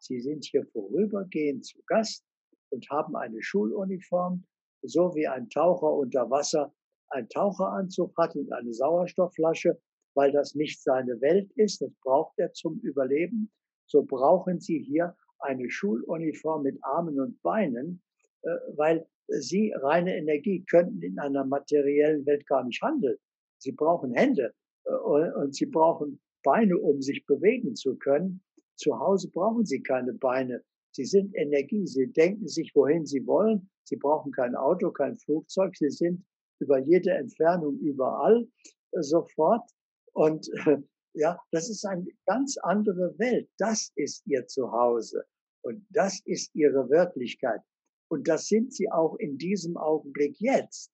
sie 0.00 0.20
sind 0.20 0.44
hier 0.44 0.66
vorübergehend 0.72 1.64
zu 1.64 1.78
Gast 1.86 2.24
und 2.70 2.88
haben 2.90 3.16
eine 3.16 3.42
Schuluniform, 3.42 4.44
so 4.82 5.14
wie 5.14 5.26
ein 5.28 5.48
Taucher 5.50 5.92
unter 5.92 6.30
Wasser 6.30 6.74
einen 7.10 7.28
Taucheranzug 7.28 8.16
hat 8.16 8.34
und 8.36 8.52
eine 8.52 8.72
Sauerstoffflasche 8.72 9.78
weil 10.14 10.32
das 10.32 10.54
nicht 10.54 10.82
seine 10.82 11.20
Welt 11.20 11.50
ist, 11.56 11.80
das 11.82 11.92
braucht 12.02 12.38
er 12.38 12.52
zum 12.52 12.78
Überleben, 12.80 13.50
so 13.86 14.02
brauchen 14.02 14.60
Sie 14.60 14.78
hier 14.78 15.16
eine 15.40 15.70
Schuluniform 15.70 16.62
mit 16.62 16.78
Armen 16.82 17.20
und 17.20 17.40
Beinen, 17.42 18.02
äh, 18.42 18.50
weil 18.76 19.06
Sie 19.28 19.72
reine 19.76 20.16
Energie 20.16 20.64
könnten 20.68 21.02
in 21.02 21.18
einer 21.18 21.44
materiellen 21.44 22.26
Welt 22.26 22.46
gar 22.46 22.64
nicht 22.64 22.82
handeln. 22.82 23.16
Sie 23.58 23.72
brauchen 23.72 24.12
Hände 24.12 24.52
äh, 24.84 24.92
und 24.92 25.54
Sie 25.54 25.66
brauchen 25.66 26.20
Beine, 26.42 26.76
um 26.78 27.00
sich 27.00 27.24
bewegen 27.26 27.74
zu 27.76 27.96
können. 27.96 28.42
Zu 28.80 28.98
Hause 28.98 29.28
brauchen 29.28 29.66
Sie 29.66 29.82
keine 29.82 30.14
Beine. 30.14 30.64
Sie 30.92 31.04
sind 31.04 31.36
Energie. 31.36 31.86
Sie 31.86 32.06
denken 32.06 32.48
sich, 32.48 32.74
wohin 32.74 33.04
Sie 33.04 33.26
wollen. 33.26 33.68
Sie 33.84 33.96
brauchen 33.96 34.32
kein 34.32 34.56
Auto, 34.56 34.90
kein 34.90 35.18
Flugzeug. 35.18 35.76
Sie 35.76 35.90
sind 35.90 36.24
über 36.60 36.78
jede 36.78 37.10
Entfernung 37.10 37.78
überall 37.78 38.48
äh, 38.92 39.02
sofort. 39.02 39.70
Und 40.14 40.50
ja, 41.14 41.38
das 41.52 41.68
ist 41.68 41.84
eine 41.84 42.06
ganz 42.26 42.56
andere 42.56 43.18
Welt. 43.18 43.50
Das 43.58 43.92
ist 43.96 44.26
Ihr 44.26 44.46
Zuhause. 44.46 45.24
Und 45.62 45.84
das 45.90 46.20
ist 46.24 46.54
Ihre 46.54 46.88
Wirklichkeit. 46.88 47.60
Und 48.10 48.28
das 48.28 48.46
sind 48.46 48.72
Sie 48.72 48.90
auch 48.90 49.14
in 49.16 49.36
diesem 49.36 49.76
Augenblick 49.76 50.40
jetzt. 50.40 50.90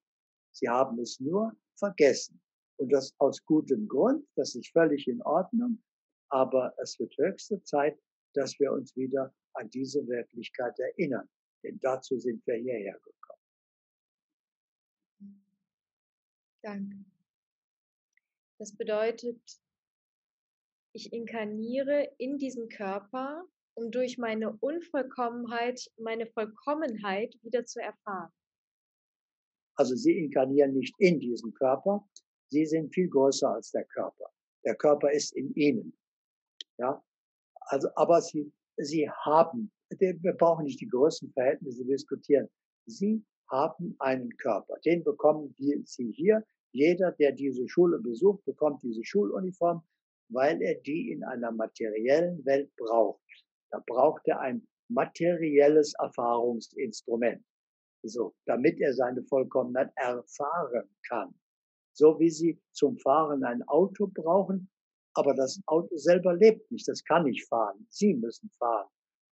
Sie 0.53 0.69
haben 0.69 0.99
es 0.99 1.21
nur 1.21 1.53
vergessen. 1.79 2.41
Und 2.79 2.93
das 2.93 3.15
aus 3.19 3.45
gutem 3.45 3.87
Grund. 3.87 4.27
Das 4.35 4.57
ist 4.57 4.73
völlig 4.73 5.07
in 5.07 5.23
Ordnung. 5.23 5.81
Aber 6.29 6.75
es 6.79 6.99
wird 6.99 7.17
höchste 7.17 7.63
Zeit, 7.63 7.99
dass 8.35 8.59
wir 8.59 8.73
uns 8.73 8.95
wieder 8.97 9.35
an 9.55 9.71
diese 9.71 10.07
Wirklichkeit 10.07 10.79
erinnern. 10.79 11.29
Denn 11.63 11.79
dazu 11.81 12.19
sind 12.19 12.47
wir 12.47 12.57
hierher 12.57 12.99
gekommen. 13.01 13.37
Danke. 16.63 17.05
Das 18.59 18.75
bedeutet, 18.77 19.41
ich 20.93 21.13
inkarniere 21.13 22.15
in 22.19 22.39
diesen 22.39 22.69
Körper, 22.69 23.45
um 23.75 23.91
durch 23.91 24.17
meine 24.19 24.57
Unvollkommenheit 24.57 25.91
meine 25.99 26.27
Vollkommenheit 26.27 27.37
wieder 27.43 27.65
zu 27.67 27.81
erfahren. 27.81 28.33
Also 29.77 29.95
Sie 29.95 30.17
inkarnieren 30.19 30.73
nicht 30.73 30.95
in 30.99 31.21
diesen 31.21 31.53
Körper, 31.53 32.09
Sie 32.49 32.65
sind 32.65 32.95
viel 32.95 33.09
größer 33.09 33.51
als 33.51 33.71
der 33.73 33.85
Körper. 33.85 34.31
Der 34.65 34.75
Körper 34.77 35.13
ist 35.13 35.37
in 35.37 35.53
Ihnen. 35.55 35.97
Ja, 36.79 37.03
also, 37.69 37.89
aber 37.97 38.21
Sie, 38.21 38.53
Sie 38.77 39.09
haben, 39.11 39.71
wir 39.91 40.33
brauchen 40.35 40.65
nicht 40.65 40.81
die 40.81 40.89
größten 40.89 41.33
Verhältnisse 41.33 41.85
diskutieren. 41.85 42.49
Sie 42.87 43.25
haben 43.51 43.97
einen 43.99 44.37
Körper. 44.37 44.77
Den 44.85 45.05
bekommen 45.05 45.55
Sie 45.57 46.13
hier. 46.13 46.45
Jeder, 46.73 47.13
der 47.13 47.33
diese 47.33 47.67
Schule 47.69 47.99
besucht, 47.99 48.45
bekommt 48.45 48.83
diese 48.83 49.05
Schuluniform 49.05 49.83
weil 50.29 50.61
er 50.63 50.75
die 50.77 51.13
in 51.13 51.25
einer 51.25 51.53
materiellen 51.53 52.45
Welt 52.45 52.75
braucht. 52.77 53.21
Da 53.71 53.83
braucht 53.87 54.27
er 54.27 54.41
ein 54.41 54.67
materielles 54.89 55.95
Erfahrungsinstrument. 55.99 57.45
So, 58.03 58.35
damit 58.47 58.81
er 58.81 58.95
seine 58.95 59.23
Vollkommenheit 59.25 59.91
erfahren 59.97 60.89
kann. 61.09 61.35
So 61.93 62.19
wie 62.21 62.31
Sie 62.31 62.61
zum 62.73 62.99
Fahren 62.99 63.43
ein 63.43 63.63
Auto 63.65 64.07
brauchen, 64.07 64.71
aber 65.17 65.35
das 65.35 65.61
Auto 65.67 65.97
selber 65.97 66.35
lebt 66.35 66.71
nicht, 66.71 66.87
das 66.87 67.03
kann 67.05 67.25
nicht 67.25 67.49
fahren. 67.49 67.87
Sie 67.89 68.15
müssen 68.15 68.51
fahren. 68.59 68.89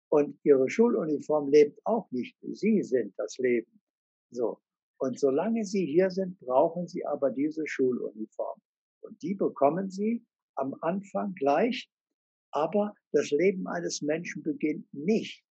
Und 0.10 0.38
Ihre 0.44 0.70
Schuluniform 0.70 1.50
lebt 1.50 1.80
auch 1.86 2.10
nicht. 2.12 2.36
Sie 2.42 2.84
sind 2.84 3.14
das 3.18 3.38
Leben. 3.40 3.82
So. 4.30 4.60
Und 5.00 5.20
solange 5.20 5.66
Sie 5.66 5.86
hier 5.86 6.12
sind, 6.12 6.40
brauchen 6.40 6.88
Sie 6.88 7.04
aber 7.06 7.32
diese 7.32 7.66
Schuluniform. 7.66 8.60
Und 9.02 9.22
die 9.24 9.34
bekommen 9.34 9.90
Sie, 9.90 10.24
am 10.56 10.76
Anfang 10.82 11.34
gleich, 11.34 11.90
aber 12.52 12.94
das 13.14 13.32
Leben 13.32 13.68
eines 13.68 14.02
Menschen 14.02 14.44
beginnt 14.44 14.86
nicht, 14.94 15.44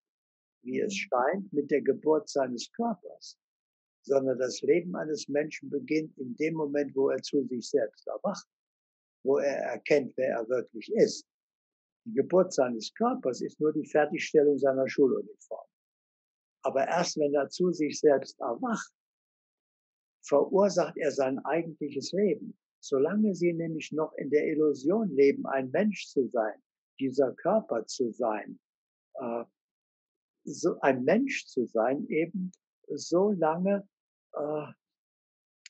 wie 0.62 0.78
es 0.78 0.94
scheint, 0.94 1.52
mit 1.52 1.70
der 1.70 1.80
Geburt 1.80 2.28
seines 2.28 2.70
Körpers, 2.72 3.36
sondern 4.02 4.38
das 4.38 4.60
Leben 4.60 4.94
eines 4.94 5.26
Menschen 5.26 5.70
beginnt 5.70 6.16
in 6.18 6.36
dem 6.36 6.54
Moment, 6.54 6.94
wo 6.94 7.08
er 7.08 7.20
zu 7.22 7.44
sich 7.46 7.68
selbst 7.68 8.06
erwacht, 8.06 8.46
wo 9.22 9.38
er 9.38 9.56
erkennt, 9.72 10.16
wer 10.16 10.36
er 10.36 10.48
wirklich 10.48 10.92
ist. 10.94 11.26
Die 12.06 12.14
Geburt 12.14 12.52
seines 12.52 12.92
Körpers 12.94 13.40
ist 13.40 13.60
nur 13.60 13.72
die 13.72 13.86
Fertigstellung 13.86 14.58
seiner 14.58 14.88
Schuluniform. 14.88 15.66
Aber 16.62 16.86
erst 16.86 17.18
wenn 17.18 17.34
er 17.34 17.48
zu 17.48 17.72
sich 17.72 18.00
selbst 18.00 18.38
erwacht, 18.40 18.92
verursacht 20.22 20.96
er 20.96 21.10
sein 21.10 21.38
eigentliches 21.44 22.12
Leben. 22.12 22.56
Solange 22.82 23.34
sie 23.34 23.52
nämlich 23.52 23.92
noch 23.92 24.12
in 24.14 24.30
der 24.30 24.46
Illusion 24.46 25.10
leben, 25.10 25.46
ein 25.46 25.70
Mensch 25.70 26.06
zu 26.08 26.28
sein, 26.28 26.54
dieser 26.98 27.32
Körper 27.34 27.86
zu 27.86 28.10
sein, 28.10 28.58
äh, 29.14 29.44
so 30.44 30.80
ein 30.80 31.04
Mensch 31.04 31.46
zu 31.46 31.66
sein, 31.66 32.06
eben 32.08 32.52
so 32.88 33.30
lange 33.32 33.86
äh, 34.32 34.66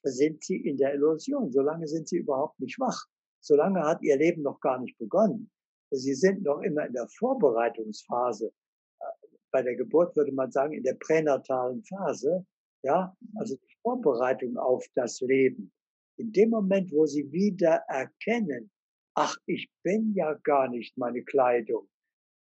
sind 0.03 0.45
sie 0.45 0.57
in 0.57 0.77
der 0.77 0.95
Illusion, 0.95 1.53
solange 1.53 1.87
sind 1.87 2.09
sie 2.09 2.19
überhaupt 2.19 2.59
nicht 2.61 2.79
wach, 2.79 3.05
solange 3.41 3.83
hat 3.83 4.03
ihr 4.03 4.17
Leben 4.17 4.43
noch 4.43 4.61
gar 4.61 4.79
nicht 4.79 4.97
begonnen. 4.99 5.51
Sie 5.91 6.15
sind 6.15 6.43
noch 6.43 6.61
immer 6.61 6.87
in 6.87 6.93
der 6.93 7.09
Vorbereitungsphase. 7.09 8.53
Äh, 9.01 9.05
bei 9.51 9.63
der 9.63 9.77
Geburt 9.77 10.15
würde 10.17 10.33
man 10.33 10.53
sagen, 10.53 10.73
in 10.73 10.85
der 10.85 10.95
pränatalen 10.95 11.83
Phase, 11.85 12.47
ja, 12.83 13.17
also 13.37 13.57
die 13.57 13.77
Vorbereitung 13.83 14.57
auf 14.57 14.87
das 14.95 15.21
Leben. 15.21 15.73
In 16.17 16.33
dem 16.33 16.51
Moment, 16.51 16.93
wo 16.93 17.07
sie 17.07 17.31
wieder 17.33 17.83
erkennen, 17.89 18.71
ach, 19.15 19.35
ich 19.47 19.71
bin 19.83 20.15
ja 20.15 20.35
gar 20.45 20.69
nicht 20.69 20.97
meine 20.97 21.23
Kleidung, 21.25 21.89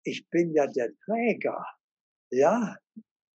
ich 0.04 0.28
bin 0.30 0.52
ja 0.52 0.66
der 0.66 0.94
Träger. 1.04 1.64
Ja, 2.30 2.76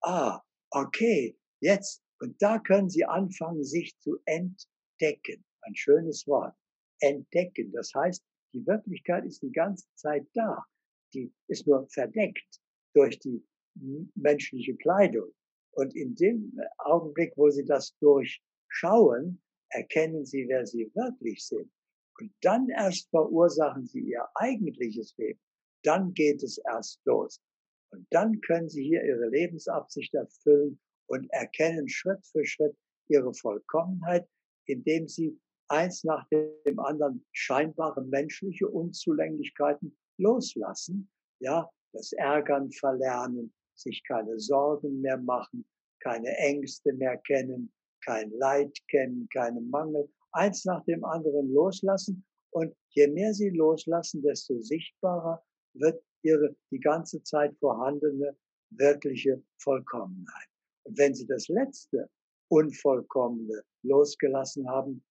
ah, 0.01 0.39
okay, 0.69 1.35
jetzt, 1.61 2.03
und 2.19 2.39
da 2.41 2.59
können 2.59 2.89
sie 2.89 3.05
anfangen, 3.05 3.63
sich 3.63 3.97
zu 3.99 4.17
entdecken. 4.25 5.43
Ein 5.61 5.75
schönes 5.75 6.27
Wort. 6.27 6.55
Entdecken. 6.99 7.71
Das 7.71 7.91
heißt, 7.93 8.23
die 8.53 8.65
Wirklichkeit 8.65 9.25
ist 9.25 9.41
die 9.41 9.51
ganze 9.51 9.85
Zeit 9.95 10.25
da. 10.33 10.63
Die 11.13 11.31
ist 11.47 11.67
nur 11.67 11.87
verdeckt 11.89 12.61
durch 12.93 13.19
die 13.19 13.43
menschliche 14.15 14.75
Kleidung. 14.75 15.31
Und 15.71 15.95
in 15.95 16.15
dem 16.15 16.59
Augenblick, 16.77 17.33
wo 17.35 17.49
sie 17.49 17.65
das 17.65 17.95
durchschauen, 17.97 19.41
erkennen 19.69 20.25
sie, 20.25 20.47
wer 20.47 20.65
sie 20.65 20.91
wirklich 20.93 21.45
sind. 21.45 21.71
Und 22.19 22.31
dann 22.41 22.69
erst 22.69 23.09
verursachen 23.09 23.87
sie 23.87 24.01
ihr 24.01 24.27
eigentliches 24.35 25.15
Leben. 25.17 25.39
Dann 25.83 26.13
geht 26.13 26.43
es 26.43 26.59
erst 26.59 26.99
los. 27.05 27.41
Und 27.89 28.05
dann 28.11 28.39
können 28.41 28.69
sie 28.69 28.83
hier 28.83 29.03
ihre 29.03 29.29
Lebensabsicht 29.29 30.13
erfüllen 30.13 30.79
und 31.07 31.29
erkennen 31.31 31.87
Schritt 31.89 32.25
für 32.25 32.45
Schritt 32.45 32.75
ihre 33.07 33.33
Vollkommenheit, 33.33 34.27
indem 34.65 35.07
sie 35.07 35.39
eins 35.73 36.03
nach 36.03 36.27
dem 36.29 36.79
anderen 36.79 37.25
scheinbare 37.31 38.03
menschliche 38.03 38.67
Unzulänglichkeiten 38.67 39.97
loslassen, 40.19 41.09
ja, 41.39 41.67
das 41.93 42.13
Ärgern 42.13 42.71
verlernen, 42.71 43.51
sich 43.75 44.03
keine 44.07 44.39
Sorgen 44.39 45.01
mehr 45.01 45.17
machen, 45.17 45.65
keine 45.99 46.29
Ängste 46.37 46.93
mehr 46.93 47.17
kennen, 47.17 47.71
kein 48.05 48.31
Leid 48.31 48.77
kennen, 48.87 49.27
keinen 49.29 49.69
Mangel, 49.69 50.07
eins 50.31 50.63
nach 50.65 50.83
dem 50.85 51.03
anderen 51.03 51.51
loslassen. 51.51 52.23
Und 52.51 52.75
je 52.89 53.07
mehr 53.07 53.33
sie 53.33 53.49
loslassen, 53.49 54.21
desto 54.21 54.59
sichtbarer 54.61 55.43
wird 55.73 56.03
ihre 56.21 56.55
die 56.71 56.79
ganze 56.79 57.23
Zeit 57.23 57.55
vorhandene 57.59 58.37
wirkliche 58.69 59.41
Vollkommenheit. 59.57 60.49
Und 60.83 60.97
wenn 60.97 61.15
sie 61.15 61.25
das 61.25 61.47
letzte 61.47 62.09
Unvollkommene 62.49 63.63
losgelassen 63.83 64.69
haben, 64.69 65.03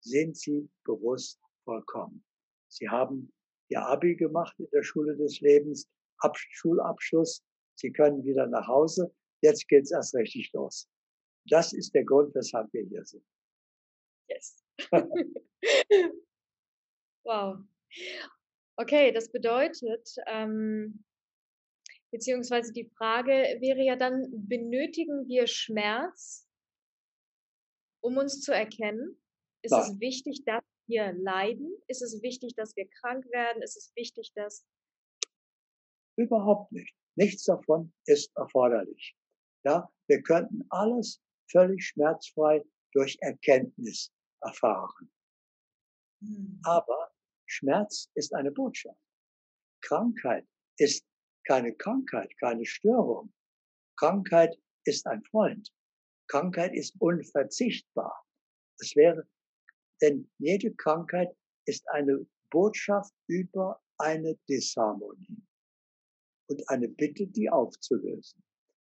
sind 0.00 0.36
sie 0.36 0.68
bewusst 0.84 1.40
vollkommen. 1.64 2.24
Sie 2.68 2.88
haben 2.88 3.32
ihr 3.68 3.82
Abi 3.82 4.16
gemacht 4.16 4.58
in 4.58 4.68
der 4.72 4.82
Schule 4.82 5.16
des 5.16 5.40
Lebens, 5.40 5.88
Ab 6.18 6.36
Schulabschluss. 6.36 7.42
Sie 7.76 7.90
können 7.92 8.22
wieder 8.24 8.46
nach 8.46 8.66
Hause. 8.66 9.14
Jetzt 9.42 9.68
geht's 9.68 9.90
erst 9.90 10.14
richtig 10.14 10.52
los. 10.52 10.88
Das 11.46 11.72
ist 11.72 11.94
der 11.94 12.04
Grund, 12.04 12.34
weshalb 12.34 12.70
wir 12.72 12.84
hier 12.84 13.04
sind. 13.04 13.24
Yes. 14.28 14.62
wow. 17.24 17.58
Okay, 18.76 19.12
das 19.12 19.30
bedeutet, 19.30 20.14
ähm, 20.26 21.04
beziehungsweise 22.10 22.72
die 22.72 22.90
Frage 22.96 23.32
wäre 23.60 23.82
ja 23.82 23.96
dann, 23.96 24.28
benötigen 24.30 25.26
wir 25.28 25.46
Schmerz, 25.46 26.48
um 28.02 28.16
uns 28.16 28.40
zu 28.40 28.52
erkennen? 28.52 29.19
Ist 29.62 29.72
Nein. 29.72 29.82
es 29.82 30.00
wichtig, 30.00 30.44
dass 30.44 30.64
wir 30.86 31.12
leiden? 31.12 31.70
Ist 31.86 32.02
es 32.02 32.22
wichtig, 32.22 32.54
dass 32.54 32.74
wir 32.76 32.88
krank 32.88 33.26
werden? 33.30 33.62
Ist 33.62 33.76
es 33.76 33.92
wichtig, 33.94 34.32
dass... 34.34 34.66
Überhaupt 36.16 36.72
nicht. 36.72 36.94
Nichts 37.16 37.44
davon 37.44 37.92
ist 38.06 38.34
erforderlich. 38.36 39.16
Ja, 39.64 39.92
wir 40.08 40.22
könnten 40.22 40.64
alles 40.70 41.20
völlig 41.50 41.84
schmerzfrei 41.84 42.64
durch 42.92 43.18
Erkenntnis 43.20 44.12
erfahren. 44.42 45.10
Mhm. 46.20 46.60
Aber 46.64 47.12
Schmerz 47.46 48.10
ist 48.14 48.34
eine 48.34 48.50
Botschaft. 48.50 49.00
Krankheit 49.82 50.46
ist 50.78 51.04
keine 51.46 51.74
Krankheit, 51.74 52.36
keine 52.38 52.64
Störung. 52.64 53.32
Krankheit 53.98 54.58
ist 54.84 55.06
ein 55.06 55.22
Freund. 55.24 55.70
Krankheit 56.28 56.74
ist 56.74 56.94
unverzichtbar. 57.00 58.24
Es 58.78 58.94
wäre, 58.96 59.28
denn 60.00 60.30
jede 60.38 60.72
Krankheit 60.74 61.34
ist 61.66 61.88
eine 61.90 62.26
Botschaft 62.50 63.12
über 63.26 63.80
eine 63.98 64.36
Disharmonie 64.48 65.42
und 66.48 66.68
eine 66.68 66.88
Bitte, 66.88 67.26
die 67.26 67.48
aufzulösen. 67.48 68.42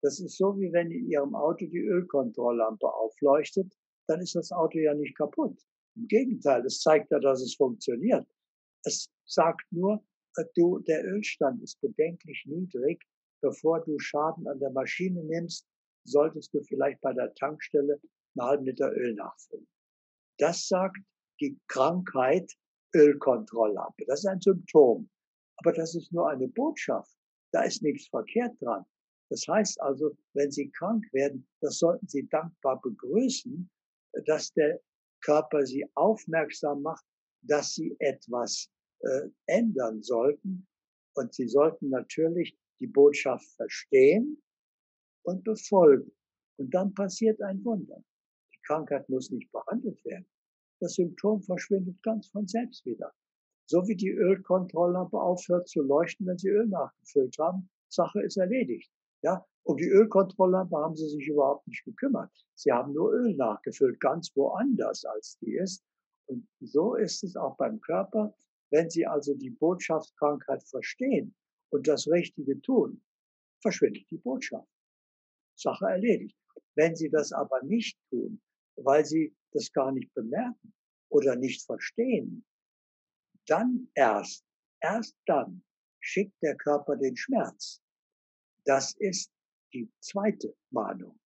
Das 0.02 0.20
ist 0.20 0.36
so, 0.36 0.58
wie 0.58 0.72
wenn 0.72 0.90
in 0.90 1.08
Ihrem 1.08 1.34
Auto 1.34 1.66
die 1.66 1.78
Ölkontrolllampe 1.78 2.86
aufleuchtet, 2.86 3.72
dann 4.08 4.20
ist 4.20 4.34
das 4.34 4.52
Auto 4.52 4.78
ja 4.78 4.94
nicht 4.94 5.16
kaputt. 5.16 5.58
Im 5.96 6.06
Gegenteil, 6.08 6.64
es 6.66 6.80
zeigt 6.80 7.10
ja, 7.10 7.18
dass 7.18 7.40
es 7.40 7.54
funktioniert. 7.56 8.26
Es 8.84 9.10
sagt 9.25 9.64
nur, 9.72 10.04
äh, 10.36 10.44
du, 10.54 10.78
der 10.80 11.04
Ölstand 11.04 11.62
ist 11.62 11.80
bedenklich 11.80 12.44
niedrig. 12.46 13.02
Bevor 13.40 13.84
du 13.84 13.98
Schaden 13.98 14.46
an 14.48 14.60
der 14.60 14.70
Maschine 14.70 15.22
nimmst, 15.25 15.66
solltest 16.04 16.52
du 16.54 16.62
vielleicht 16.62 17.00
bei 17.00 17.12
der 17.12 17.34
Tankstelle 17.34 18.00
einen 18.34 18.48
halben 18.48 18.64
Liter 18.64 18.92
Öl 18.92 19.14
nachfüllen. 19.14 19.66
Das 20.38 20.69
sagt 20.69 20.99
die 21.40 21.59
Krankheit 21.69 22.50
Ölkontrolllampe. 22.95 24.05
Das 24.07 24.21
ist 24.21 24.26
ein 24.26 24.40
Symptom. 24.40 25.09
Aber 25.59 25.73
das 25.73 25.95
ist 25.95 26.12
nur 26.12 26.28
eine 26.28 26.49
Botschaft. 26.49 27.14
Da 27.52 27.62
ist 27.62 27.83
nichts 27.83 28.09
verkehrt 28.09 28.61
dran. 28.61 28.85
Das 29.31 29.45
heißt 29.49 29.81
also, 29.81 30.16
wenn 30.35 30.50
Sie 30.50 30.71
krank 30.71 31.05
werden, 31.12 31.47
das 31.61 31.78
sollten 31.78 32.07
Sie 32.07 32.28
dankbar 32.28 32.81
begrüßen, 32.81 33.69
dass 34.26 34.52
der 34.52 34.81
Körper 35.23 35.66
Sie 35.66 35.85
aufmerksam 35.95 36.83
macht, 36.83 37.05
dass 37.43 37.75
Sie 37.75 37.97
etwas 37.99 38.71
äh, 39.00 39.28
ändern 39.47 40.02
sollten. 40.02 40.66
Und 41.14 41.35
Sie 41.35 41.49
sollten 41.49 41.88
natürlich 41.88 42.57
die 42.78 42.87
Botschaft 42.87 43.49
verstehen 43.57 44.43
und 45.25 45.43
befolgen. 45.45 46.12
Und 46.59 46.73
dann 46.73 46.95
passiert 46.95 47.40
ein 47.43 47.64
Wunder. 47.64 48.02
Krankheit 48.66 49.08
muss 49.08 49.30
nicht 49.30 49.50
behandelt 49.52 50.04
werden. 50.04 50.26
Das 50.80 50.94
Symptom 50.94 51.42
verschwindet 51.42 52.02
ganz 52.02 52.28
von 52.28 52.46
selbst 52.46 52.85
wieder. 52.85 53.12
So 53.68 53.87
wie 53.88 53.96
die 53.96 54.11
Ölkontrolllampe 54.11 55.18
aufhört 55.18 55.68
zu 55.68 55.82
leuchten, 55.82 56.26
wenn 56.26 56.38
Sie 56.38 56.49
Öl 56.49 56.66
nachgefüllt 56.66 57.37
haben, 57.38 57.68
Sache 57.88 58.23
ist 58.23 58.37
erledigt. 58.37 58.90
Ja, 59.22 59.44
um 59.64 59.76
die 59.76 59.88
Ölkontrolllampe 59.88 60.76
haben 60.76 60.94
Sie 60.94 61.09
sich 61.09 61.26
überhaupt 61.26 61.66
nicht 61.66 61.85
gekümmert. 61.85 62.31
Sie 62.55 62.70
haben 62.70 62.92
nur 62.92 63.12
Öl 63.12 63.35
nachgefüllt, 63.35 63.98
ganz 64.00 64.31
woanders 64.37 65.05
als 65.05 65.38
die 65.38 65.57
ist. 65.57 65.83
Und 66.26 66.46
so 66.61 66.94
ist 66.94 67.24
es 67.24 67.37
auch 67.37 67.57
beim 67.57 67.81
Körper. 67.81 68.35
Wenn 68.70 68.90
Sie 68.90 69.07
also 69.07 69.35
die 69.35 69.50
Botschaft 69.50 70.16
Krankheit 70.16 70.62
verstehen 70.62 71.35
und 71.70 71.88
das 71.88 72.07
Richtige 72.07 72.61
tun, 72.61 73.02
verschwindet 73.62 74.07
die 74.11 74.18
Botschaft. 74.18 74.68
Sache 75.57 75.87
erledigt. 75.87 76.37
Wenn 76.74 76.94
Sie 76.94 77.09
das 77.09 77.33
aber 77.33 77.62
nicht 77.62 77.98
tun, 78.11 78.40
weil 78.76 79.04
Sie 79.04 79.34
das 79.52 79.72
gar 79.72 79.92
nicht 79.92 80.12
bemerken 80.14 80.74
oder 81.08 81.36
nicht 81.36 81.64
verstehen, 81.64 82.44
dann 83.46 83.88
erst, 83.94 84.44
erst 84.80 85.16
dann 85.26 85.62
schickt 86.00 86.34
der 86.42 86.56
Körper 86.56 86.96
den 86.96 87.16
Schmerz. 87.16 87.80
Das 88.64 88.94
ist 88.94 89.30
die 89.72 89.90
zweite 90.00 90.54
Mahnung. 90.70 91.18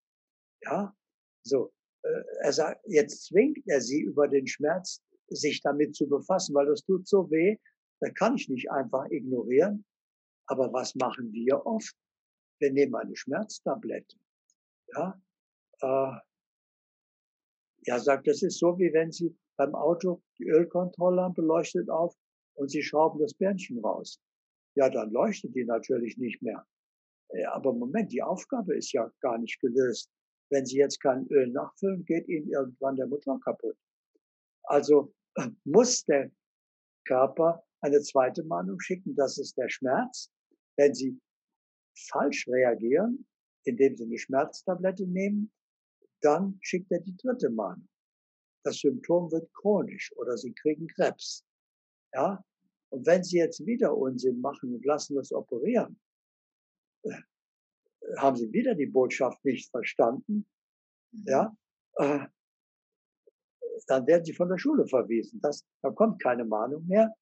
Ja, 0.62 0.94
so. 1.42 1.72
Äh, 2.02 2.22
er 2.42 2.52
sagt, 2.52 2.82
jetzt 2.86 3.26
zwingt 3.26 3.62
er 3.66 3.80
sie 3.80 4.00
über 4.00 4.28
den 4.28 4.46
Schmerz, 4.46 5.02
sich 5.28 5.60
damit 5.62 5.94
zu 5.94 6.08
befassen, 6.08 6.54
weil 6.54 6.66
das 6.66 6.82
tut 6.82 7.06
so 7.06 7.30
weh, 7.30 7.56
da 8.00 8.10
kann 8.10 8.36
ich 8.36 8.48
nicht 8.48 8.70
einfach 8.70 9.06
ignorieren. 9.10 9.84
Aber 10.46 10.72
was 10.72 10.94
machen 10.94 11.32
wir 11.32 11.64
oft? 11.66 11.94
Wir 12.58 12.72
nehmen 12.72 12.94
eine 12.94 13.14
Schmerztablette. 13.14 14.16
Ja, 14.94 15.20
äh, 15.80 16.18
ja, 17.90 17.98
sagt, 17.98 18.28
das 18.28 18.40
ist 18.42 18.60
so, 18.60 18.78
wie 18.78 18.92
wenn 18.92 19.10
Sie 19.10 19.36
beim 19.56 19.74
Auto 19.74 20.22
die 20.38 20.46
Ölkontrolllampe 20.46 21.42
leuchtet 21.42 21.90
auf 21.90 22.14
und 22.54 22.70
Sie 22.70 22.84
schrauben 22.84 23.18
das 23.18 23.34
Bärnchen 23.34 23.80
raus. 23.80 24.20
Ja, 24.76 24.88
dann 24.88 25.10
leuchtet 25.10 25.56
die 25.56 25.64
natürlich 25.64 26.16
nicht 26.16 26.40
mehr. 26.40 26.64
Äh, 27.30 27.46
aber 27.46 27.72
Moment, 27.72 28.12
die 28.12 28.22
Aufgabe 28.22 28.76
ist 28.76 28.92
ja 28.92 29.10
gar 29.20 29.38
nicht 29.38 29.60
gelöst. 29.60 30.08
Wenn 30.50 30.66
Sie 30.66 30.78
jetzt 30.78 31.00
kein 31.00 31.26
Öl 31.32 31.48
nachfüllen, 31.48 32.04
geht 32.04 32.28
Ihnen 32.28 32.48
irgendwann 32.48 32.94
der 32.94 33.08
Motor 33.08 33.40
kaputt. 33.40 33.76
Also 34.62 35.12
muss 35.64 36.04
der 36.04 36.30
Körper 37.08 37.64
eine 37.80 38.00
zweite 38.02 38.44
Mahnung 38.44 38.78
schicken, 38.78 39.16
das 39.16 39.36
ist 39.36 39.58
der 39.58 39.68
Schmerz. 39.68 40.30
Wenn 40.76 40.94
Sie 40.94 41.18
falsch 42.08 42.46
reagieren, 42.46 43.26
indem 43.64 43.96
Sie 43.96 44.04
eine 44.04 44.18
Schmerztablette 44.18 45.08
nehmen, 45.08 45.50
dann 46.20 46.58
schickt 46.62 46.90
er 46.90 47.00
die 47.00 47.16
dritte 47.16 47.50
Mahnung. 47.50 47.88
Das 48.64 48.78
Symptom 48.78 49.30
wird 49.32 49.52
chronisch 49.54 50.12
oder 50.16 50.36
Sie 50.36 50.52
kriegen 50.52 50.86
Krebs. 50.88 51.44
Ja? 52.12 52.44
Und 52.90 53.06
wenn 53.06 53.24
Sie 53.24 53.38
jetzt 53.38 53.64
wieder 53.64 53.96
Unsinn 53.96 54.40
machen 54.40 54.74
und 54.74 54.84
lassen 54.84 55.16
das 55.16 55.32
operieren, 55.32 55.98
äh, 57.04 57.22
haben 58.18 58.36
Sie 58.36 58.52
wieder 58.52 58.74
die 58.74 58.86
Botschaft 58.86 59.44
nicht 59.44 59.70
verstanden, 59.70 60.46
ja, 61.12 61.56
äh, 61.94 62.26
dann 63.86 64.06
werden 64.06 64.24
Sie 64.24 64.34
von 64.34 64.48
der 64.48 64.58
Schule 64.58 64.86
verwiesen. 64.86 65.40
Das, 65.40 65.64
da 65.82 65.90
kommt 65.90 66.22
keine 66.22 66.44
Mahnung 66.44 66.86
mehr. 66.86 67.14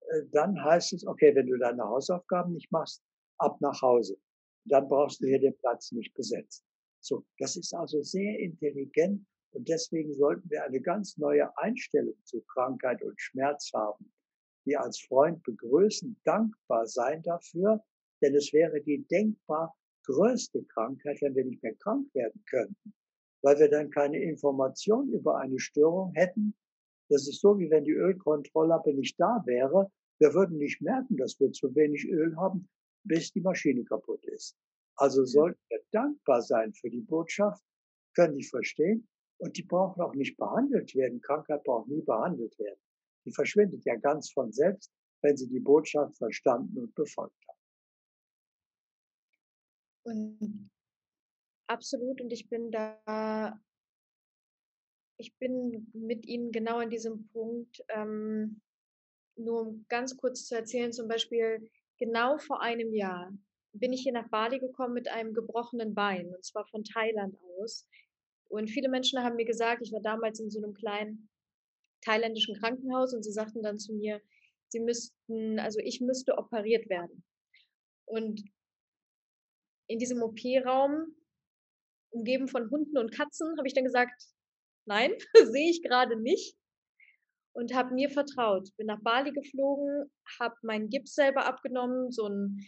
Äh, 0.00 0.22
dann 0.32 0.62
heißt 0.62 0.94
es, 0.94 1.06
okay, 1.06 1.34
wenn 1.34 1.46
du 1.46 1.58
deine 1.58 1.84
Hausaufgaben 1.84 2.54
nicht 2.54 2.70
machst, 2.70 3.02
ab 3.38 3.60
nach 3.60 3.80
Hause. 3.82 4.16
Dann 4.64 4.88
brauchst 4.88 5.20
du 5.20 5.26
hier 5.26 5.40
den 5.40 5.56
Platz 5.58 5.92
nicht 5.92 6.14
besetzen. 6.14 6.64
So, 7.06 7.24
das 7.38 7.54
ist 7.54 7.72
also 7.72 8.02
sehr 8.02 8.36
intelligent 8.40 9.24
und 9.52 9.68
deswegen 9.68 10.12
sollten 10.12 10.50
wir 10.50 10.64
eine 10.64 10.80
ganz 10.80 11.16
neue 11.16 11.56
Einstellung 11.56 12.16
zu 12.24 12.42
Krankheit 12.52 13.00
und 13.00 13.20
Schmerz 13.20 13.70
haben, 13.72 14.12
die 14.66 14.76
als 14.76 14.98
Freund 14.98 15.40
begrüßen, 15.44 16.20
dankbar 16.24 16.84
sein 16.88 17.22
dafür, 17.22 17.80
denn 18.22 18.34
es 18.34 18.52
wäre 18.52 18.80
die 18.80 19.06
denkbar 19.06 19.72
größte 20.06 20.64
Krankheit, 20.64 21.22
wenn 21.22 21.36
wir 21.36 21.44
nicht 21.44 21.62
mehr 21.62 21.76
krank 21.76 22.12
werden 22.12 22.42
könnten, 22.50 22.92
weil 23.42 23.56
wir 23.60 23.70
dann 23.70 23.90
keine 23.90 24.20
Information 24.20 25.08
über 25.12 25.38
eine 25.38 25.60
Störung 25.60 26.12
hätten. 26.14 26.56
Das 27.08 27.28
ist 27.28 27.40
so, 27.40 27.56
wie 27.56 27.70
wenn 27.70 27.84
die 27.84 27.92
Ölkontrolllampe 27.92 28.92
nicht 28.92 29.14
da 29.20 29.44
wäre. 29.46 29.92
Wir 30.18 30.34
würden 30.34 30.58
nicht 30.58 30.80
merken, 30.80 31.16
dass 31.16 31.38
wir 31.38 31.52
zu 31.52 31.72
wenig 31.76 32.04
Öl 32.08 32.34
haben, 32.36 32.68
bis 33.04 33.30
die 33.30 33.42
Maschine 33.42 33.84
kaputt 33.84 34.24
ist. 34.24 34.56
Also 34.96 35.24
sollten 35.24 35.60
wir 35.68 35.75
dankbar 35.96 36.42
sein 36.42 36.72
für 36.74 36.90
die 36.90 37.00
Botschaft, 37.00 37.62
können 38.14 38.36
die 38.36 38.44
verstehen 38.44 39.08
und 39.38 39.56
die 39.56 39.62
brauchen 39.62 40.00
auch 40.02 40.14
nicht 40.14 40.36
behandelt 40.36 40.94
werden. 40.94 41.20
Krankheit 41.20 41.64
braucht 41.64 41.88
nie 41.88 42.02
behandelt 42.02 42.58
werden. 42.58 42.80
Die 43.24 43.32
verschwindet 43.32 43.84
ja 43.84 43.96
ganz 43.96 44.30
von 44.30 44.52
selbst, 44.52 44.92
wenn 45.22 45.36
sie 45.36 45.48
die 45.48 45.60
Botschaft 45.60 46.16
verstanden 46.16 46.78
und 46.78 46.94
befolgt 46.94 47.42
haben. 47.48 47.58
Und 50.04 50.70
absolut, 51.66 52.20
und 52.20 52.32
ich 52.32 52.48
bin 52.48 52.70
da, 52.70 53.60
ich 55.18 55.36
bin 55.38 55.90
mit 55.94 56.26
Ihnen 56.26 56.52
genau 56.52 56.78
an 56.78 56.90
diesem 56.90 57.26
Punkt. 57.28 57.82
Ähm, 57.88 58.60
nur 59.38 59.62
um 59.62 59.86
ganz 59.88 60.16
kurz 60.16 60.46
zu 60.46 60.54
erzählen, 60.54 60.92
zum 60.92 61.08
Beispiel 61.08 61.68
genau 61.98 62.38
vor 62.38 62.62
einem 62.62 62.94
Jahr 62.94 63.32
bin 63.78 63.92
ich 63.92 64.02
hier 64.02 64.12
nach 64.12 64.28
Bali 64.28 64.58
gekommen 64.58 64.94
mit 64.94 65.08
einem 65.08 65.34
gebrochenen 65.34 65.94
Bein, 65.94 66.34
und 66.34 66.44
zwar 66.44 66.66
von 66.66 66.84
Thailand 66.84 67.36
aus. 67.58 67.86
Und 68.48 68.68
viele 68.68 68.88
Menschen 68.88 69.22
haben 69.22 69.36
mir 69.36 69.44
gesagt, 69.44 69.82
ich 69.82 69.92
war 69.92 70.00
damals 70.00 70.40
in 70.40 70.50
so 70.50 70.62
einem 70.62 70.74
kleinen 70.74 71.28
thailändischen 72.02 72.56
Krankenhaus 72.56 73.14
und 73.14 73.22
sie 73.22 73.32
sagten 73.32 73.62
dann 73.62 73.78
zu 73.78 73.94
mir, 73.94 74.20
sie 74.68 74.80
müssten, 74.80 75.58
also 75.58 75.80
ich 75.80 76.00
müsste 76.00 76.38
operiert 76.38 76.88
werden. 76.88 77.24
Und 78.04 78.42
in 79.88 79.98
diesem 79.98 80.22
OP-Raum, 80.22 81.14
umgeben 82.10 82.48
von 82.48 82.70
Hunden 82.70 82.98
und 82.98 83.12
Katzen, 83.12 83.56
habe 83.58 83.66
ich 83.66 83.74
dann 83.74 83.84
gesagt, 83.84 84.22
nein, 84.86 85.12
sehe 85.52 85.70
ich 85.70 85.82
gerade 85.82 86.16
nicht. 86.20 86.56
Und 87.52 87.74
habe 87.74 87.94
mir 87.94 88.10
vertraut. 88.10 88.68
Bin 88.76 88.86
nach 88.86 89.00
Bali 89.00 89.32
geflogen, 89.32 90.10
habe 90.38 90.54
meinen 90.62 90.90
Gips 90.90 91.14
selber 91.14 91.46
abgenommen, 91.46 92.12
so 92.12 92.28
ein 92.28 92.60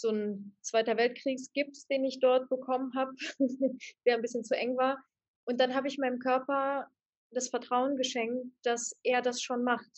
so 0.00 0.10
ein 0.10 0.56
Zweiter 0.62 0.96
Weltkriegsgips, 0.96 1.86
den 1.86 2.04
ich 2.04 2.20
dort 2.20 2.48
bekommen 2.48 2.92
habe, 2.94 3.12
der 4.06 4.16
ein 4.16 4.22
bisschen 4.22 4.44
zu 4.44 4.56
eng 4.56 4.76
war. 4.76 4.98
Und 5.44 5.60
dann 5.60 5.74
habe 5.74 5.88
ich 5.88 5.98
meinem 5.98 6.18
Körper 6.18 6.86
das 7.32 7.48
Vertrauen 7.48 7.96
geschenkt, 7.96 8.46
dass 8.62 8.92
er 9.02 9.22
das 9.22 9.40
schon 9.40 9.62
macht 9.62 9.90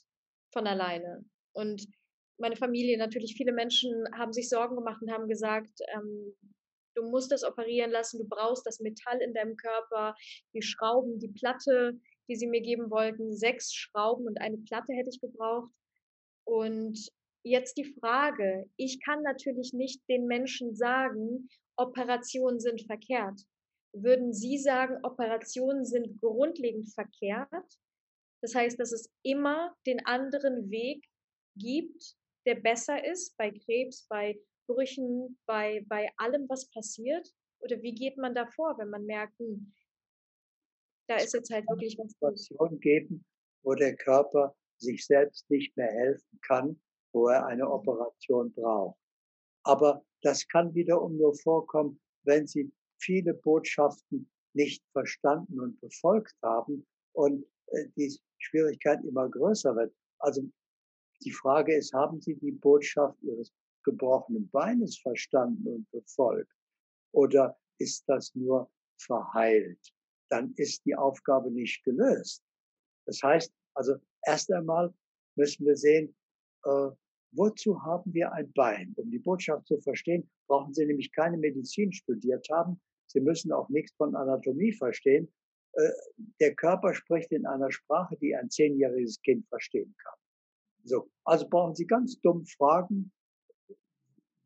von 0.53 0.67
alleine. 0.67 1.25
Und 1.53 1.87
meine 2.39 2.57
Familie, 2.57 2.99
natürlich 2.99 3.35
viele 3.37 3.53
Menschen 3.53 4.05
haben 4.15 4.33
sich 4.33 4.49
Sorgen 4.49 4.77
gemacht 4.77 5.01
und 5.03 5.13
haben 5.13 5.29
gesagt, 5.29 5.81
ähm, 5.95 6.35
du 6.95 7.03
musst 7.05 7.33
das 7.33 7.45
operieren 7.45 7.91
lassen, 7.91 8.19
du 8.19 8.29
brauchst 8.29 8.67
das 8.67 8.81
Metall 8.81 9.21
in 9.21 9.33
deinem 9.33 9.57
Körper, 9.57 10.15
die 10.55 10.63
Schrauben, 10.63 11.19
die 11.19 11.29
Platte, 11.29 11.99
die 12.29 12.37
sie 12.37 12.47
mir 12.47 12.61
geben 12.61 12.91
wollten. 12.91 13.35
Sechs 13.35 13.73
Schrauben 13.73 14.27
und 14.27 14.41
eine 14.41 14.59
Platte 14.59 14.93
hätte 14.93 15.11
ich 15.11 15.21
gebraucht. 15.21 15.71
Und 16.45 16.99
jetzt 17.45 17.77
die 17.77 17.93
Frage, 17.99 18.69
ich 18.77 19.01
kann 19.03 19.23
natürlich 19.23 19.73
nicht 19.73 20.03
den 20.09 20.27
Menschen 20.27 20.75
sagen, 20.75 21.49
Operationen 21.77 22.61
sind 22.61 22.83
verkehrt. 22.83 23.41
Würden 23.95 24.33
Sie 24.33 24.59
sagen, 24.59 24.99
Operationen 25.03 25.85
sind 25.85 26.21
grundlegend 26.21 26.93
verkehrt? 26.95 27.79
Das 28.43 28.55
heißt, 28.55 28.79
dass 28.79 28.93
es 28.93 29.11
immer 29.23 29.75
den 29.87 30.05
anderen 30.07 30.71
Weg 30.71 31.05
gibt, 31.57 32.17
der 32.47 32.57
besser 32.57 33.05
ist 33.05 33.37
bei 33.37 33.51
Krebs, 33.51 34.07
bei 34.09 34.39
Brüchen, 34.67 35.39
bei, 35.47 35.85
bei 35.89 36.11
allem, 36.17 36.49
was 36.49 36.71
passiert? 36.71 37.29
Oder 37.61 37.81
wie 37.83 37.95
geht 37.95 38.17
man 38.17 38.35
da 38.35 38.47
vor, 38.47 38.77
wenn 38.79 38.91
man 38.91 39.05
merkt, 39.05 39.39
hm, 39.39 39.73
da 41.09 41.17
ist 41.17 41.35
jetzt 41.35 41.51
halt 41.51 41.69
wirklich 41.69 41.97
was 41.99 42.13
Situationen 42.13 42.81
geben, 42.81 43.25
wo 43.63 43.75
der 43.75 43.95
Körper 43.97 44.57
sich 44.79 45.07
selbst 45.07 45.49
nicht 45.51 45.77
mehr 45.77 45.91
helfen 45.91 46.41
kann, 46.41 46.81
wo 47.13 47.29
er 47.29 47.47
eine. 47.47 47.69
Operation 47.71 48.53
braucht. 48.53 48.99
Aber 49.65 50.05
das 50.23 50.47
kann 50.49 50.75
wiederum 50.75 51.17
nur 51.17 51.35
vorkommen, 51.35 52.01
wenn 52.25 52.47
Sie 52.47 52.73
viele 53.01 53.35
Botschaften 53.35 54.31
nicht 54.55 54.85
verstanden 54.93 55.61
und 55.61 55.81
befolgt 55.81 56.35
haben 56.43 56.87
und 57.13 57.45
äh, 57.69 57.89
die 57.97 58.17
Schwierigkeit 58.39 59.03
immer 59.05 59.29
größer 59.29 59.75
wird. 59.77 59.95
Also 60.19 60.43
die 61.25 61.33
Frage 61.33 61.75
ist, 61.77 61.93
haben 61.93 62.21
Sie 62.21 62.35
die 62.37 62.53
Botschaft 62.53 63.21
Ihres 63.23 63.53
gebrochenen 63.85 64.49
Beines 64.51 64.99
verstanden 64.99 65.67
und 65.67 65.91
befolgt? 65.91 66.53
Oder 67.13 67.59
ist 67.79 68.05
das 68.09 68.35
nur 68.35 68.71
verheilt? 68.99 69.81
Dann 70.31 70.53
ist 70.57 70.85
die 70.85 70.95
Aufgabe 70.95 71.51
nicht 71.51 71.83
gelöst. 71.85 72.43
Das 73.07 73.21
heißt, 73.23 73.53
also 73.75 73.97
erst 74.25 74.53
einmal 74.53 74.95
müssen 75.37 75.67
wir 75.67 75.77
sehen, 75.77 76.15
äh, 76.65 76.91
wozu 77.33 77.83
haben 77.83 78.13
wir 78.15 78.33
ein 78.33 78.53
Bein? 78.53 78.93
Um 78.97 79.11
die 79.11 79.19
Botschaft 79.19 79.67
zu 79.67 79.79
verstehen, 79.81 80.29
brauchen 80.47 80.73
Sie 80.75 80.87
nämlich 80.87 81.13
keine 81.13 81.37
Medizin 81.37 81.93
studiert 81.93 82.47
haben. 82.51 82.81
Sie 83.07 83.21
müssen 83.21 83.53
auch 83.53 83.69
nichts 83.69 83.93
von 83.97 84.15
Anatomie 84.15 84.73
verstehen. 84.73 85.33
Äh, 85.75 85.91
der 86.41 86.55
Körper 86.55 86.95
spricht 86.95 87.33
in 87.33 87.47
einer 87.47 87.71
Sprache, 87.71 88.17
die 88.19 88.35
ein 88.35 88.51
zehnjähriges 88.51 89.21
Kind 89.23 89.47
verstehen 89.49 89.95
kann. 90.03 90.15
So, 90.85 91.11
also 91.25 91.49
brauchen 91.49 91.75
Sie 91.75 91.87
ganz 91.87 92.21
dumm 92.21 92.45
fragen, 92.45 93.13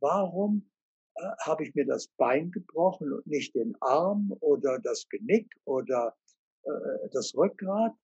warum 0.01 0.71
äh, 1.17 1.23
habe 1.45 1.65
ich 1.65 1.75
mir 1.75 1.87
das 1.87 2.09
Bein 2.17 2.51
gebrochen 2.51 3.13
und 3.13 3.27
nicht 3.27 3.55
den 3.55 3.75
Arm 3.81 4.33
oder 4.41 4.79
das 4.79 5.09
Genick 5.09 5.49
oder 5.65 6.15
äh, 6.63 7.09
das 7.13 7.35
Rückgrat? 7.35 7.95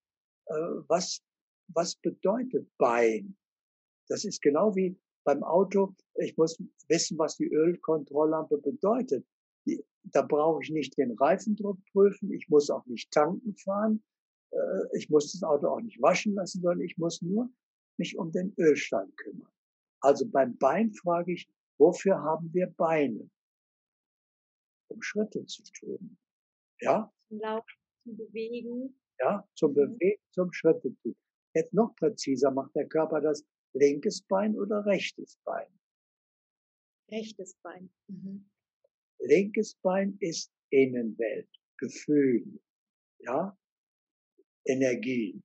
Was, 0.89 1.23
was 1.69 1.95
bedeutet 1.95 2.69
Bein? 2.77 3.37
Das 4.13 4.27
ist 4.27 4.43
genau 4.43 4.77
wie 4.77 4.95
beim 5.25 5.43
Auto. 5.43 5.95
Ich 6.17 6.37
muss 6.37 6.63
wissen, 6.89 7.17
was 7.17 7.39
die 7.39 7.51
Ölkontrolllampe 7.51 8.59
bedeutet. 8.59 9.27
Da 10.03 10.21
brauche 10.21 10.63
ich 10.63 10.69
nicht 10.69 10.99
den 10.99 11.13
Reifendruck 11.13 11.79
prüfen. 11.93 12.31
Ich 12.31 12.47
muss 12.51 12.69
auch 12.69 12.85
nicht 12.85 13.11
tanken 13.11 13.57
fahren. 13.57 14.05
Äh, 14.51 14.99
ich 14.99 15.09
muss 15.09 15.33
das 15.33 15.43
Auto 15.43 15.67
auch 15.69 15.81
nicht 15.81 16.03
waschen 16.03 16.35
lassen, 16.35 16.61
sondern 16.61 16.83
ich 16.83 16.99
muss 16.99 17.23
nur 17.23 17.49
mich 17.97 18.19
um 18.19 18.31
den 18.33 18.53
Ölstand 18.59 19.17
kümmern. 19.17 19.51
Also 20.01 20.29
beim 20.29 20.59
Bein 20.59 20.93
frage 20.93 21.33
ich, 21.33 21.49
wofür 21.79 22.21
haben 22.21 22.53
wir 22.53 22.67
Beine? 22.67 23.31
Um 24.89 25.01
Schritte 25.01 25.47
zu 25.47 25.63
tun. 25.73 26.19
Ja? 26.81 27.11
Zum 27.29 27.41
Laufen, 27.41 27.79
zum 28.05 28.17
Bewegen. 28.19 29.01
Ja, 29.21 29.49
zum 29.55 29.71
mhm. 29.71 29.77
Bewegen, 29.77 30.21
zum 30.33 30.53
Schritte 30.53 30.95
tun. 31.03 31.17
Jetzt 31.55 31.73
noch 31.73 31.97
präziser 31.97 32.51
macht 32.51 32.75
der 32.75 32.89
Körper 32.89 33.23
das 33.23 33.47
linkes 33.75 34.23
Bein 34.23 34.57
oder 34.57 34.85
rechtes 34.85 35.39
Bein? 35.45 35.69
Rechtes 37.11 37.55
Bein. 37.63 37.91
Mhm. 38.09 38.49
Linkes 39.19 39.75
Bein 39.83 40.17
ist 40.21 40.51
Innenwelt, 40.71 41.49
Gefühl, 41.79 42.61
ja, 43.21 43.57
Energie. 44.65 45.41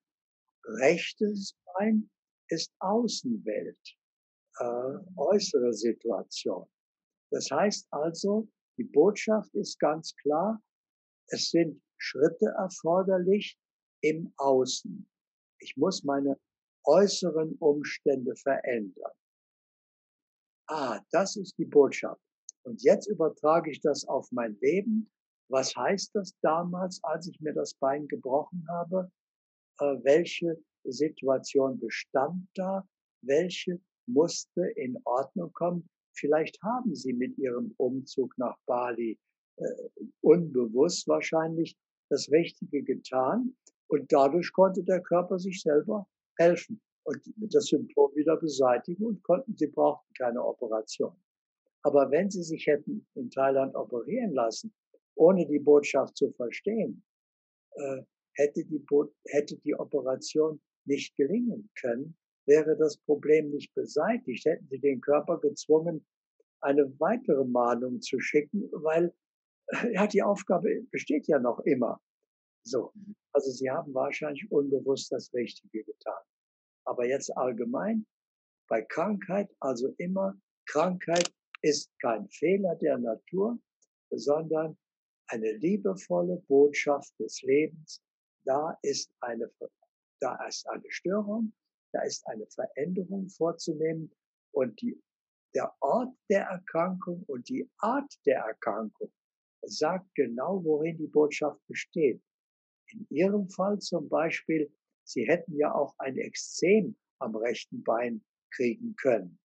Rechtes 0.66 1.56
Bein 1.74 2.10
ist 2.50 2.72
Außenwelt, 2.80 3.98
äh, 4.60 4.98
äußere 5.16 5.74
Situation. 5.74 6.68
Das 7.32 7.50
heißt 7.52 7.88
also, 7.92 8.48
die 8.78 8.84
Botschaft 8.84 9.54
ist 9.54 9.80
ganz 9.80 10.16
klar, 10.16 10.62
es 11.28 11.50
sind 11.50 11.82
Schritte 11.98 12.54
erforderlich 12.58 13.58
im 14.02 14.32
Außen. 14.38 15.08
Ich 15.60 15.76
muss 15.76 16.04
meine 16.04 16.40
äußeren 16.88 17.56
Umstände 17.60 18.36
verändern. 18.36 19.12
Ah, 20.70 21.00
das 21.12 21.36
ist 21.36 21.58
die 21.58 21.66
Botschaft. 21.66 22.22
Und 22.64 22.82
jetzt 22.84 23.08
übertrage 23.08 23.72
ich 23.72 23.80
das 23.80 24.06
auf 24.06 24.32
mein 24.32 24.58
Leben. 24.62 25.10
Was 25.50 25.76
heißt 25.76 26.16
das 26.16 26.34
damals, 26.42 27.02
als 27.04 27.28
ich 27.28 27.40
mir 27.40 27.54
das 27.54 27.74
Bein 27.76 28.08
gebrochen 28.08 28.66
habe? 28.70 29.12
Äh, 29.80 29.98
welche 30.04 30.58
Situation 30.84 31.80
bestand 31.80 32.48
da, 32.56 32.88
welche 33.22 33.80
musste 34.08 34.66
in 34.76 34.98
Ordnung 35.06 35.52
kommen. 35.54 35.90
Vielleicht 36.14 36.62
haben 36.64 36.96
Sie 36.96 37.14
mit 37.14 37.38
Ihrem 37.38 37.74
Umzug 37.78 38.38
nach 38.38 38.58
Bali 38.66 39.20
äh, 39.58 39.66
unbewusst 40.22 41.08
wahrscheinlich 41.08 41.78
das 42.10 42.30
Richtige 42.32 42.84
getan 42.84 43.56
und 43.88 44.12
dadurch 44.12 44.52
konnte 44.54 44.84
der 44.84 45.02
Körper 45.02 45.40
sich 45.40 45.62
selber 45.62 46.08
helfen 46.38 46.82
und 47.04 47.22
das 47.54 47.68
Symptom 47.68 48.14
wieder 48.16 48.38
beseitigen 48.38 49.06
und 49.06 49.24
konnten, 49.24 49.56
Sie 49.56 49.68
brauchten 49.68 50.14
keine 50.14 50.44
Operation. 50.44 51.16
Aber 51.84 52.10
wenn 52.12 52.30
Sie 52.30 52.44
sich 52.44 52.68
hätten 52.68 53.08
in 53.16 53.30
Thailand 53.30 53.76
operieren 53.76 54.34
lassen, 54.34 54.74
ohne 55.16 55.46
die 55.48 55.60
Botschaft 55.60 56.18
zu 56.18 56.32
verstehen, 56.34 57.04
äh, 57.76 58.02
hätte 58.34 58.64
die, 58.66 58.80
Bo 58.80 59.12
hätte 59.28 59.58
die 59.58 59.76
Operation 59.76 60.62
nicht 60.86 61.16
gelingen 61.16 61.70
können, 61.80 62.16
wäre 62.46 62.78
das 62.78 62.98
Problem 62.98 63.50
nicht 63.50 63.74
beseitigt, 63.74 64.46
hätten 64.46 64.68
sie 64.70 64.80
den 64.80 65.02
Körper 65.02 65.40
gezwungen, 65.40 66.06
eine 66.62 66.92
weitere 67.00 67.46
Mahnung 67.46 68.02
zu 68.02 68.20
schicken, 68.20 68.70
weil 68.72 69.14
ja, 69.92 70.08
die 70.08 70.24
Aufgabe 70.24 70.84
besteht 70.92 71.28
ja 71.28 71.40
noch 71.40 71.60
immer. 71.62 72.02
So. 72.64 72.92
Mhm. 72.94 73.16
Also 73.34 73.52
sie 73.52 73.70
haben 73.70 73.94
wahrscheinlich 73.94 74.50
unbewusst 74.52 75.12
das 75.12 75.34
Richtige 75.34 75.84
getan. 75.84 76.24
Aber 76.86 77.06
jetzt 77.06 77.36
allgemein, 77.38 78.06
bei 78.70 78.82
Krankheit, 78.82 79.50
also 79.60 79.94
immer, 79.98 80.36
Krankheit 80.66 81.32
ist 81.62 81.92
kein 82.02 82.28
Fehler 82.30 82.76
der 82.76 82.98
Natur, 82.98 83.60
sondern 84.10 84.78
eine 85.28 85.52
liebevolle 85.54 86.38
Botschaft 86.48 87.14
des 87.20 87.42
Lebens. 87.42 88.02
Da 88.46 88.78
ist 88.82 89.12
eine 89.20 89.52
da 90.20 90.36
ist 90.48 90.68
eine 90.68 90.90
Störung, 90.90 91.54
da 91.94 92.02
ist 92.02 92.26
eine 92.28 92.48
Veränderung 92.48 93.30
vorzunehmen 93.30 94.12
und 94.52 94.80
die, 94.82 95.00
der 95.54 95.74
Ort 95.80 96.16
der 96.30 96.46
Erkrankung 96.46 97.24
und 97.28 97.48
die 97.50 97.70
Art 97.78 98.14
der 98.26 98.40
Erkrankung 98.40 99.12
sagt 99.64 100.14
genau, 100.16 100.64
worin 100.64 100.98
die 100.98 101.08
Botschaft 101.08 101.60
besteht. 101.68 102.22
In 102.92 103.08
Ihrem 103.10 103.50
Fall 103.50 103.80
zum 103.80 104.10
Beispiel, 104.10 104.72
Sie 105.04 105.26
hätten 105.26 105.56
ja 105.56 105.74
auch 105.74 105.96
ein 106.00 106.18
Exzem 106.18 106.96
am 107.20 107.36
rechten 107.36 107.84
Bein 107.84 108.24
kriegen 108.52 108.96
können. 108.96 109.40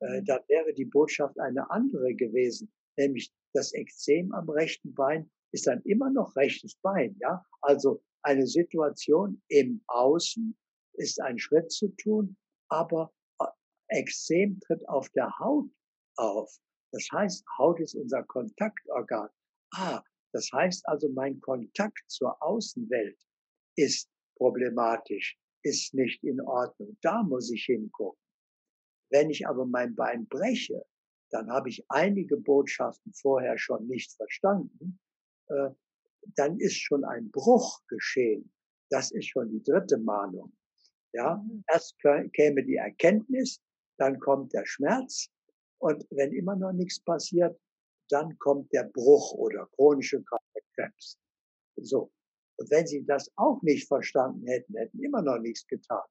Äh, 0.00 0.20
mhm. 0.20 0.24
dann 0.24 0.40
wäre 0.48 0.72
die 0.74 0.84
Botschaft 0.84 1.38
eine 1.38 1.70
andere 1.70 2.14
gewesen, 2.14 2.72
nämlich 2.96 3.32
das 3.52 3.72
Ekzem 3.72 4.32
am 4.32 4.48
rechten 4.50 4.92
Bein 4.94 5.30
ist 5.52 5.66
dann 5.68 5.80
immer 5.82 6.10
noch 6.10 6.34
rechtes 6.34 6.74
Bein, 6.76 7.16
ja? 7.20 7.44
Also 7.60 8.02
eine 8.22 8.46
Situation 8.46 9.40
im 9.48 9.82
Außen 9.86 10.56
ist 10.94 11.20
ein 11.20 11.38
Schritt 11.38 11.70
zu 11.70 11.88
tun, 11.96 12.36
aber 12.68 13.12
äh, 13.40 13.46
Extrem 13.88 14.58
tritt 14.60 14.86
auf 14.88 15.08
der 15.10 15.30
Haut 15.38 15.70
auf. 16.16 16.58
Das 16.90 17.06
heißt, 17.12 17.44
Haut 17.58 17.80
ist 17.80 17.94
unser 17.94 18.22
Kontaktorgan. 18.24 19.28
Ah, 19.74 20.02
das 20.34 20.50
heißt 20.52 20.88
also, 20.88 21.08
mein 21.10 21.40
Kontakt 21.40 22.02
zur 22.08 22.42
Außenwelt 22.42 23.16
ist 23.76 24.10
problematisch, 24.36 25.38
ist 25.62 25.94
nicht 25.94 26.24
in 26.24 26.40
Ordnung. 26.40 26.98
Da 27.02 27.22
muss 27.22 27.52
ich 27.52 27.66
hingucken. 27.66 28.20
Wenn 29.10 29.30
ich 29.30 29.46
aber 29.46 29.64
mein 29.64 29.94
Bein 29.94 30.26
breche, 30.26 30.84
dann 31.30 31.48
habe 31.50 31.68
ich 31.68 31.84
einige 31.88 32.36
Botschaften 32.36 33.12
vorher 33.12 33.56
schon 33.58 33.86
nicht 33.86 34.12
verstanden. 34.12 34.98
Äh, 35.46 35.70
dann 36.34 36.58
ist 36.58 36.78
schon 36.78 37.04
ein 37.04 37.30
Bruch 37.30 37.80
geschehen. 37.86 38.52
Das 38.90 39.12
ist 39.12 39.28
schon 39.28 39.50
die 39.50 39.62
dritte 39.62 39.98
Mahnung. 39.98 40.52
Ja, 41.12 41.36
mhm. 41.36 41.62
erst 41.72 41.96
käme 42.32 42.64
die 42.64 42.74
Erkenntnis, 42.74 43.62
dann 43.98 44.18
kommt 44.18 44.52
der 44.52 44.66
Schmerz 44.66 45.30
und 45.78 46.04
wenn 46.10 46.32
immer 46.32 46.56
noch 46.56 46.72
nichts 46.72 46.98
passiert, 46.98 47.56
dann 48.14 48.38
kommt 48.38 48.72
der 48.72 48.84
Bruch 48.84 49.32
oder 49.32 49.66
chronische 49.74 50.22
Krebs. 50.76 51.18
So. 51.76 52.12
Und 52.56 52.70
wenn 52.70 52.86
sie 52.86 53.04
das 53.04 53.28
auch 53.34 53.60
nicht 53.62 53.88
verstanden 53.88 54.46
hätten, 54.46 54.76
hätten 54.76 55.02
immer 55.02 55.20
noch 55.20 55.38
nichts 55.40 55.66
getan, 55.66 56.06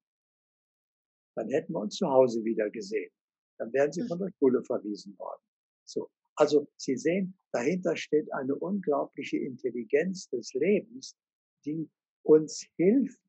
dann 1.37 1.47
hätten 1.49 1.71
wir 1.71 1.79
uns 1.79 1.95
zu 1.95 2.07
Hause 2.07 2.43
wieder 2.43 2.69
gesehen. 2.69 3.09
Dann 3.57 3.71
wären 3.71 3.93
sie 3.93 4.01
hm. 4.01 4.09
von 4.09 4.19
der 4.19 4.29
Schule 4.37 4.61
verwiesen 4.65 5.17
worden. 5.17 5.41
So. 5.85 6.09
Also 6.35 6.67
Sie 6.77 6.97
sehen, 6.97 7.37
dahinter 7.53 7.95
steht 7.95 8.31
eine 8.33 8.55
unglaubliche 8.55 9.37
Intelligenz 9.37 10.27
des 10.29 10.51
Lebens, 10.53 11.15
die 11.63 11.89
uns 12.23 12.65
hilft 12.75 13.21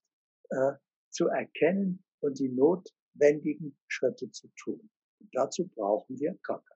äh, 0.51 0.73
zu 1.11 1.29
erkennen 1.29 2.03
und 2.21 2.39
die 2.39 2.49
notwendigen 2.49 3.77
Schritte 3.87 4.31
zu 4.31 4.49
tun. 4.57 4.91
Und 5.21 5.29
dazu 5.33 5.69
brauchen 5.69 6.19
wir 6.19 6.37
Krankheit. 6.43 6.74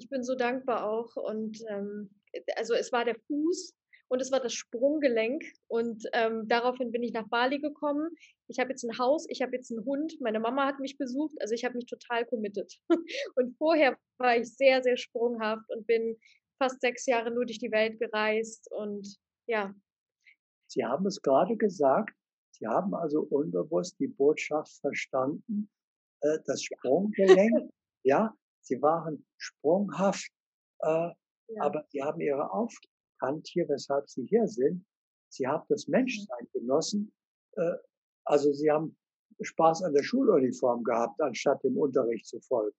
Ich 0.00 0.08
bin 0.08 0.24
so 0.24 0.34
dankbar 0.34 0.88
auch 0.90 1.14
und 1.16 1.58
ähm, 1.68 2.10
also 2.56 2.74
es 2.74 2.90
war 2.90 3.04
der 3.04 3.16
Fuß, 3.26 3.74
und 4.10 4.20
es 4.20 4.32
war 4.32 4.40
das 4.40 4.52
Sprunggelenk. 4.52 5.44
Und 5.68 6.04
ähm, 6.12 6.48
daraufhin 6.48 6.90
bin 6.90 7.02
ich 7.04 7.12
nach 7.12 7.28
Bali 7.28 7.60
gekommen. 7.60 8.10
Ich 8.48 8.58
habe 8.58 8.70
jetzt 8.70 8.82
ein 8.82 8.98
Haus, 8.98 9.24
ich 9.28 9.40
habe 9.40 9.54
jetzt 9.54 9.70
einen 9.70 9.84
Hund, 9.84 10.20
meine 10.20 10.40
Mama 10.40 10.66
hat 10.66 10.80
mich 10.80 10.98
besucht, 10.98 11.36
also 11.40 11.54
ich 11.54 11.64
habe 11.64 11.76
mich 11.76 11.86
total 11.86 12.26
committed. 12.26 12.76
Und 13.36 13.56
vorher 13.56 13.96
war 14.18 14.36
ich 14.36 14.52
sehr, 14.56 14.82
sehr 14.82 14.96
sprunghaft 14.96 15.70
und 15.70 15.86
bin 15.86 16.16
fast 16.58 16.80
sechs 16.80 17.06
Jahre 17.06 17.30
nur 17.30 17.46
durch 17.46 17.58
die 17.58 17.70
Welt 17.70 17.98
gereist 18.00 18.68
und 18.70 19.16
ja. 19.46 19.72
Sie 20.66 20.84
haben 20.84 21.06
es 21.06 21.22
gerade 21.22 21.56
gesagt, 21.56 22.14
Sie 22.50 22.66
haben 22.66 22.94
also 22.94 23.22
unbewusst 23.22 23.98
die 23.98 24.08
Botschaft 24.08 24.72
verstanden, 24.80 25.70
äh, 26.20 26.38
das 26.44 26.62
Sprunggelenk, 26.62 27.70
ja, 28.02 28.34
Sie 28.70 28.80
waren 28.80 29.26
sprunghaft, 29.36 30.30
äh, 30.78 30.86
ja. 30.86 31.14
aber 31.58 31.84
Sie 31.88 32.00
haben 32.02 32.20
Ihre 32.20 32.52
Aufgabe 32.52 32.86
erkannt 33.20 33.48
hier, 33.48 33.68
weshalb 33.68 34.08
Sie 34.08 34.24
hier 34.26 34.46
sind. 34.46 34.84
Sie 35.28 35.46
haben 35.46 35.64
das 35.68 35.86
mhm. 35.86 35.92
Menschsein 35.92 36.48
genossen. 36.52 37.12
Äh, 37.56 37.74
also 38.24 38.52
Sie 38.52 38.70
haben 38.70 38.96
Spaß 39.40 39.82
an 39.82 39.92
der 39.92 40.04
Schuluniform 40.04 40.84
gehabt, 40.84 41.20
anstatt 41.20 41.64
dem 41.64 41.76
Unterricht 41.76 42.26
zu 42.26 42.40
folgen. 42.40 42.76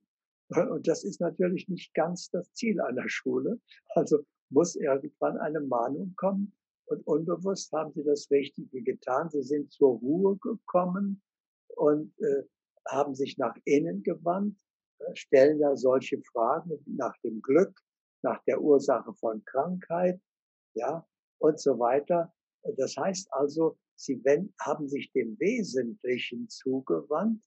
Und 0.50 0.88
das 0.88 1.04
ist 1.04 1.20
natürlich 1.20 1.68
nicht 1.68 1.94
ganz 1.94 2.30
das 2.30 2.54
Ziel 2.54 2.80
einer 2.82 3.08
Schule. 3.08 3.60
Also 3.96 4.26
muss 4.50 4.76
irgendwann 4.76 5.38
eine 5.38 5.62
Mahnung 5.62 6.14
kommen. 6.18 6.54
Und 6.86 7.06
unbewusst 7.08 7.72
haben 7.72 7.92
Sie 7.94 8.04
das 8.04 8.30
Richtige 8.32 8.82
getan. 8.82 9.30
Sie 9.30 9.44
sind 9.44 9.72
zur 9.72 9.98
Ruhe 10.00 10.38
gekommen 10.38 11.22
und 11.76 12.14
äh, 12.20 12.44
haben 12.88 13.16
sich 13.16 13.38
nach 13.38 13.56
innen 13.64 14.04
gewandt, 14.04 14.58
äh, 14.58 14.71
stellen 15.14 15.60
ja 15.60 15.76
solche 15.76 16.22
Fragen 16.32 16.80
nach 16.86 17.18
dem 17.24 17.42
Glück, 17.42 17.80
nach 18.24 18.42
der 18.46 18.62
Ursache 18.62 19.14
von 19.16 19.44
Krankheit, 19.46 20.20
ja, 20.74 21.06
und 21.40 21.60
so 21.60 21.78
weiter. 21.80 22.34
Das 22.78 22.96
heißt 22.96 23.28
also, 23.34 23.78
sie 23.96 24.22
haben 24.60 24.88
sich 24.88 25.12
dem 25.14 25.40
Wesentlichen 25.40 26.48
zugewandt. 26.50 27.44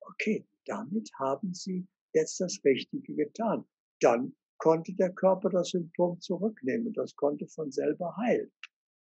Okay, 0.00 0.46
damit 0.66 1.10
haben 1.18 1.54
sie 1.54 1.86
jetzt 2.14 2.40
das 2.40 2.60
Richtige 2.64 3.14
getan. 3.14 3.64
Dann 4.00 4.36
konnte 4.58 4.92
der 4.94 5.12
Körper 5.12 5.48
das 5.48 5.70
Symptom 5.70 6.20
zurücknehmen. 6.20 6.92
Das 6.92 7.14
konnte 7.16 7.46
von 7.48 7.70
selber 7.70 8.14
heilen. 8.16 8.52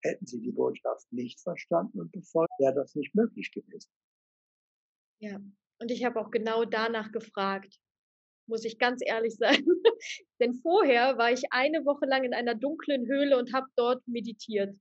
Hätten 0.01 0.25
sie 0.25 0.39
die 0.39 0.51
Botschaft 0.51 1.11
nicht 1.11 1.41
verstanden 1.41 1.99
und 1.99 2.11
befolgt, 2.11 2.53
wäre 2.59 2.75
das 2.75 2.95
nicht 2.95 3.13
möglich 3.13 3.51
gewesen. 3.51 3.91
Ja, 5.21 5.41
und 5.81 5.91
ich 5.91 6.05
habe 6.05 6.21
auch 6.21 6.31
genau 6.31 6.63
danach 6.63 7.11
gefragt 7.11 7.77
muss 8.49 8.65
ich 8.65 8.77
ganz 8.77 9.01
ehrlich 9.05 9.35
sein. 9.35 9.65
Denn 10.41 10.53
vorher 10.55 11.17
war 11.17 11.31
ich 11.31 11.43
eine 11.51 11.85
Woche 11.85 12.05
lang 12.05 12.23
in 12.23 12.33
einer 12.33 12.55
dunklen 12.55 13.07
Höhle 13.07 13.37
und 13.37 13.53
habe 13.53 13.67
dort 13.75 14.05
meditiert. 14.07 14.75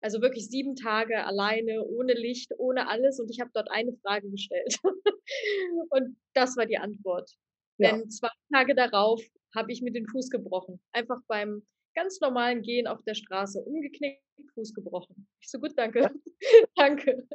Also 0.00 0.20
wirklich 0.20 0.48
sieben 0.48 0.74
Tage 0.74 1.24
alleine, 1.24 1.84
ohne 1.84 2.14
Licht, 2.14 2.52
ohne 2.58 2.88
alles. 2.88 3.20
Und 3.20 3.30
ich 3.30 3.40
habe 3.40 3.50
dort 3.54 3.70
eine 3.70 3.92
Frage 4.02 4.30
gestellt. 4.30 4.76
und 5.90 6.16
das 6.34 6.56
war 6.56 6.66
die 6.66 6.78
Antwort. 6.78 7.30
Ja. 7.78 7.92
Denn 7.92 8.10
zwei 8.10 8.30
Tage 8.52 8.74
darauf 8.74 9.22
habe 9.54 9.70
ich 9.72 9.82
mir 9.82 9.92
den 9.92 10.06
Fuß 10.08 10.30
gebrochen. 10.30 10.80
Einfach 10.92 11.20
beim 11.28 11.62
ganz 11.94 12.20
normalen 12.20 12.62
Gehen 12.62 12.86
auf 12.86 13.02
der 13.04 13.14
Straße 13.14 13.60
umgeknickt, 13.60 14.22
Fuß 14.54 14.74
gebrochen. 14.74 15.28
Ich 15.40 15.50
so 15.50 15.58
gut, 15.58 15.72
danke. 15.76 16.00
Ja. 16.00 16.10
danke. 16.76 17.28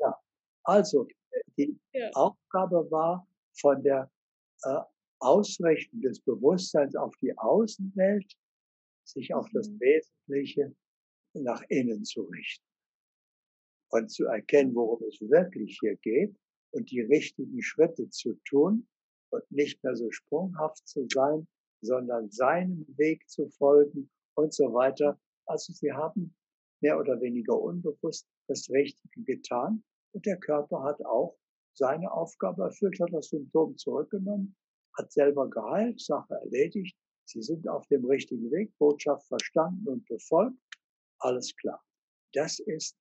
Ja, 0.00 0.16
also 0.64 1.06
die 1.56 1.78
ja. 1.92 2.10
Aufgabe 2.14 2.90
war 2.90 3.26
von 3.60 3.82
der 3.82 4.10
äh, 4.62 4.80
Ausrichten 5.20 6.00
des 6.00 6.20
Bewusstseins 6.20 6.94
auf 6.96 7.14
die 7.20 7.36
Außenwelt, 7.36 8.32
sich 9.04 9.34
auf 9.34 9.48
das 9.52 9.68
mhm. 9.68 9.80
Wesentliche 9.80 10.74
nach 11.34 11.62
innen 11.68 12.04
zu 12.04 12.22
richten 12.22 12.64
und 13.90 14.10
zu 14.10 14.26
erkennen, 14.26 14.74
worum 14.74 15.02
es 15.08 15.20
wirklich 15.20 15.78
hier 15.80 15.96
geht 15.96 16.36
und 16.72 16.90
die 16.90 17.00
richtigen 17.00 17.62
Schritte 17.62 18.08
zu 18.10 18.34
tun 18.44 18.86
und 19.30 19.50
nicht 19.50 19.82
mehr 19.82 19.96
so 19.96 20.10
sprunghaft 20.10 20.86
zu 20.86 21.06
sein, 21.12 21.46
sondern 21.80 22.30
seinem 22.30 22.86
Weg 22.96 23.28
zu 23.28 23.48
folgen 23.50 24.10
und 24.34 24.52
so 24.52 24.72
weiter. 24.72 25.18
Also 25.46 25.72
sie 25.72 25.92
haben 25.92 26.34
mehr 26.80 26.98
oder 26.98 27.20
weniger 27.20 27.58
unbewusst 27.60 28.28
das 28.46 28.68
Richtige 28.70 29.22
getan 29.22 29.82
und 30.12 30.26
der 30.26 30.38
Körper 30.38 30.82
hat 30.82 31.04
auch 31.04 31.36
seine 31.78 32.10
Aufgabe 32.12 32.64
erfüllt, 32.64 33.00
hat 33.00 33.12
das 33.12 33.28
Symptom 33.28 33.76
zurückgenommen, 33.76 34.54
hat 34.96 35.10
selber 35.12 35.48
geheilt, 35.48 36.00
Sache 36.00 36.34
erledigt. 36.34 36.96
Sie 37.24 37.42
sind 37.42 37.68
auf 37.68 37.86
dem 37.86 38.04
richtigen 38.04 38.50
Weg, 38.50 38.76
Botschaft 38.78 39.26
verstanden 39.28 39.86
und 39.88 40.06
befolgt. 40.06 40.58
Alles 41.20 41.54
klar. 41.56 41.82
Das 42.32 42.58
ist 42.58 42.96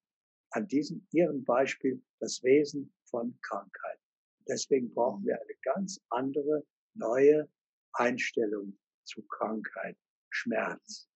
an 0.51 0.67
diesem 0.67 1.05
Ihrem 1.11 1.43
Beispiel 1.43 2.01
das 2.19 2.41
Wesen 2.43 2.93
von 3.09 3.37
Krankheit. 3.41 3.99
Deswegen 4.47 4.93
brauchen 4.93 5.25
wir 5.25 5.35
eine 5.35 5.55
ganz 5.63 5.99
andere, 6.09 6.63
neue 6.93 7.49
Einstellung 7.93 8.77
zu 9.03 9.21
Krankheit, 9.27 9.97
Schmerz. 10.29 11.09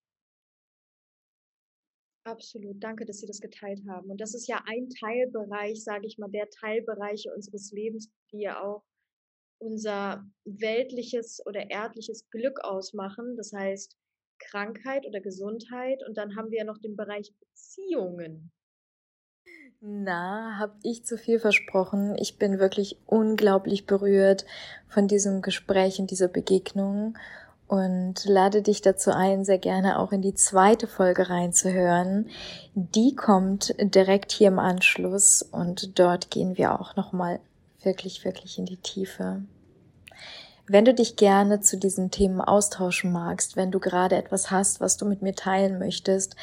Absolut, 2.24 2.84
danke, 2.84 3.06
dass 3.06 3.18
Sie 3.18 3.26
das 3.26 3.40
geteilt 3.40 3.82
haben. 3.88 4.12
Und 4.12 4.22
das 4.22 4.36
ist 4.36 4.48
ja 4.48 4.62
ein 4.68 4.90
Teilbereich, 4.90 5.84
sage 5.84 6.06
ich 6.06 6.18
mal, 6.20 6.30
der 6.30 6.50
Teilbereiche 6.50 7.34
unseres 7.34 7.72
Lebens, 7.72 8.10
die 8.32 8.42
ja 8.42 8.62
auch 8.62 8.84
unser 9.60 10.24
weltliches 10.46 11.42
oder 11.46 11.70
erdliches 11.70 12.30
Glück 12.30 12.60
ausmachen. 12.64 13.36
Das 13.38 13.54
heißt 13.54 13.98
Krankheit 14.40 15.06
oder 15.08 15.20
Gesundheit. 15.20 16.04
Und 16.08 16.18
dann 16.18 16.36
haben 16.36 16.52
wir 16.52 16.60
ja 16.60 16.64
noch 16.64 16.78
den 16.78 16.96
Bereich 16.96 17.34
Beziehungen. 17.40 18.52
Na, 19.80 20.60
hab 20.60 20.78
ich 20.84 21.06
zu 21.06 21.18
viel 21.18 21.40
versprochen. 21.40 22.16
Ich 22.20 22.38
bin 22.38 22.60
wirklich 22.60 22.98
unglaublich 23.08 23.88
berührt 23.88 24.46
von 24.88 25.08
diesem 25.08 25.42
Gespräch 25.42 26.00
und 26.00 26.12
dieser 26.12 26.28
Begegnung 26.28 27.18
und 27.72 28.26
lade 28.26 28.62
dich 28.62 28.82
dazu 28.82 29.12
ein, 29.12 29.46
sehr 29.46 29.58
gerne 29.58 29.98
auch 29.98 30.12
in 30.12 30.22
die 30.22 30.34
zweite 30.34 30.88
Folge 30.88 31.30
reinzuhören. 31.30 32.28
Die 32.76 33.16
kommt 33.16 33.74
direkt 33.80 34.34
hier 34.34 34.50
im 34.50 34.60
Anschluss 34.60 35.42
und 35.42 35.98
dort 35.98 36.30
gehen 36.30 36.58
wir 36.58 36.78
auch 36.78 36.98
nochmal 36.98 37.40
wirklich, 37.82 38.26
wirklich 38.26 38.60
in 38.60 38.66
die 38.66 38.76
Tiefe. 38.76 39.44
Wenn 40.68 40.84
du 40.84 40.94
dich 40.94 41.16
gerne 41.16 41.62
zu 41.62 41.78
diesen 41.78 42.12
Themen 42.12 42.42
austauschen 42.42 43.14
magst, 43.14 43.56
wenn 43.56 43.72
du 43.72 43.80
gerade 43.80 44.18
etwas 44.18 44.52
hast, 44.52 44.82
was 44.82 44.98
du 44.98 45.06
mit 45.06 45.22
mir 45.22 45.34
teilen 45.34 45.80
möchtest, 45.80 46.36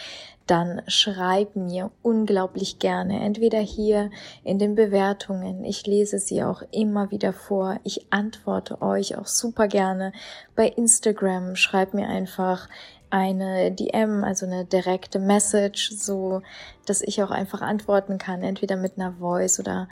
dann 0.49 0.83
schreib 0.87 1.57
mir 1.57 1.91
unglaublich 2.03 2.79
gerne, 2.79 3.21
entweder 3.21 3.61
hier 3.61 4.11
in 4.45 4.59
den 4.59 4.75
Bewertungen, 4.75 5.63
ich 5.65 5.87
lese 5.87 6.19
sie 6.19 6.43
auch 6.43 6.63
immer 6.71 7.11
wieder 7.11 7.33
vor, 7.33 7.79
ich 7.85 8.07
antworte 8.11 8.81
euch 8.83 9.17
auch 9.17 9.27
super 9.27 9.69
gerne. 9.69 10.13
Bei 10.57 10.67
Instagram, 10.67 11.55
schreib 11.55 11.93
mir 11.93 12.09
einfach 12.09 12.69
eine 13.11 13.73
DM, 13.73 14.25
also 14.25 14.47
eine 14.47 14.65
direkte 14.65 15.19
Message, 15.19 15.91
so 15.91 16.43
dass 16.87 17.03
ich 17.03 17.23
auch 17.23 17.31
einfach 17.31 17.61
antworten 17.61 18.19
kann, 18.19 18.43
entweder 18.43 18.77
mit 18.77 18.99
einer 18.99 19.13
Voice 19.13 19.61
oder 19.61 19.89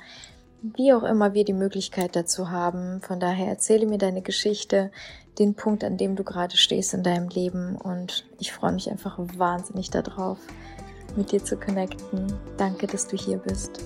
wie 0.62 0.92
auch 0.92 1.02
immer 1.02 1.34
wir 1.34 1.44
die 1.44 1.52
Möglichkeit 1.52 2.16
dazu 2.16 2.50
haben. 2.50 3.00
Von 3.02 3.20
daher 3.20 3.48
erzähle 3.48 3.86
mir 3.86 3.98
deine 3.98 4.22
Geschichte, 4.22 4.90
den 5.38 5.54
Punkt, 5.54 5.84
an 5.84 5.96
dem 5.96 6.16
du 6.16 6.24
gerade 6.24 6.56
stehst 6.56 6.94
in 6.94 7.02
deinem 7.02 7.28
Leben 7.28 7.76
und 7.76 8.24
ich 8.38 8.52
freue 8.52 8.72
mich 8.72 8.90
einfach 8.90 9.18
wahnsinnig 9.18 9.90
darauf, 9.90 10.38
mit 11.14 11.32
dir 11.32 11.44
zu 11.44 11.56
connecten. 11.56 12.32
Danke, 12.56 12.86
dass 12.86 13.06
du 13.06 13.16
hier 13.16 13.38
bist. 13.38 13.80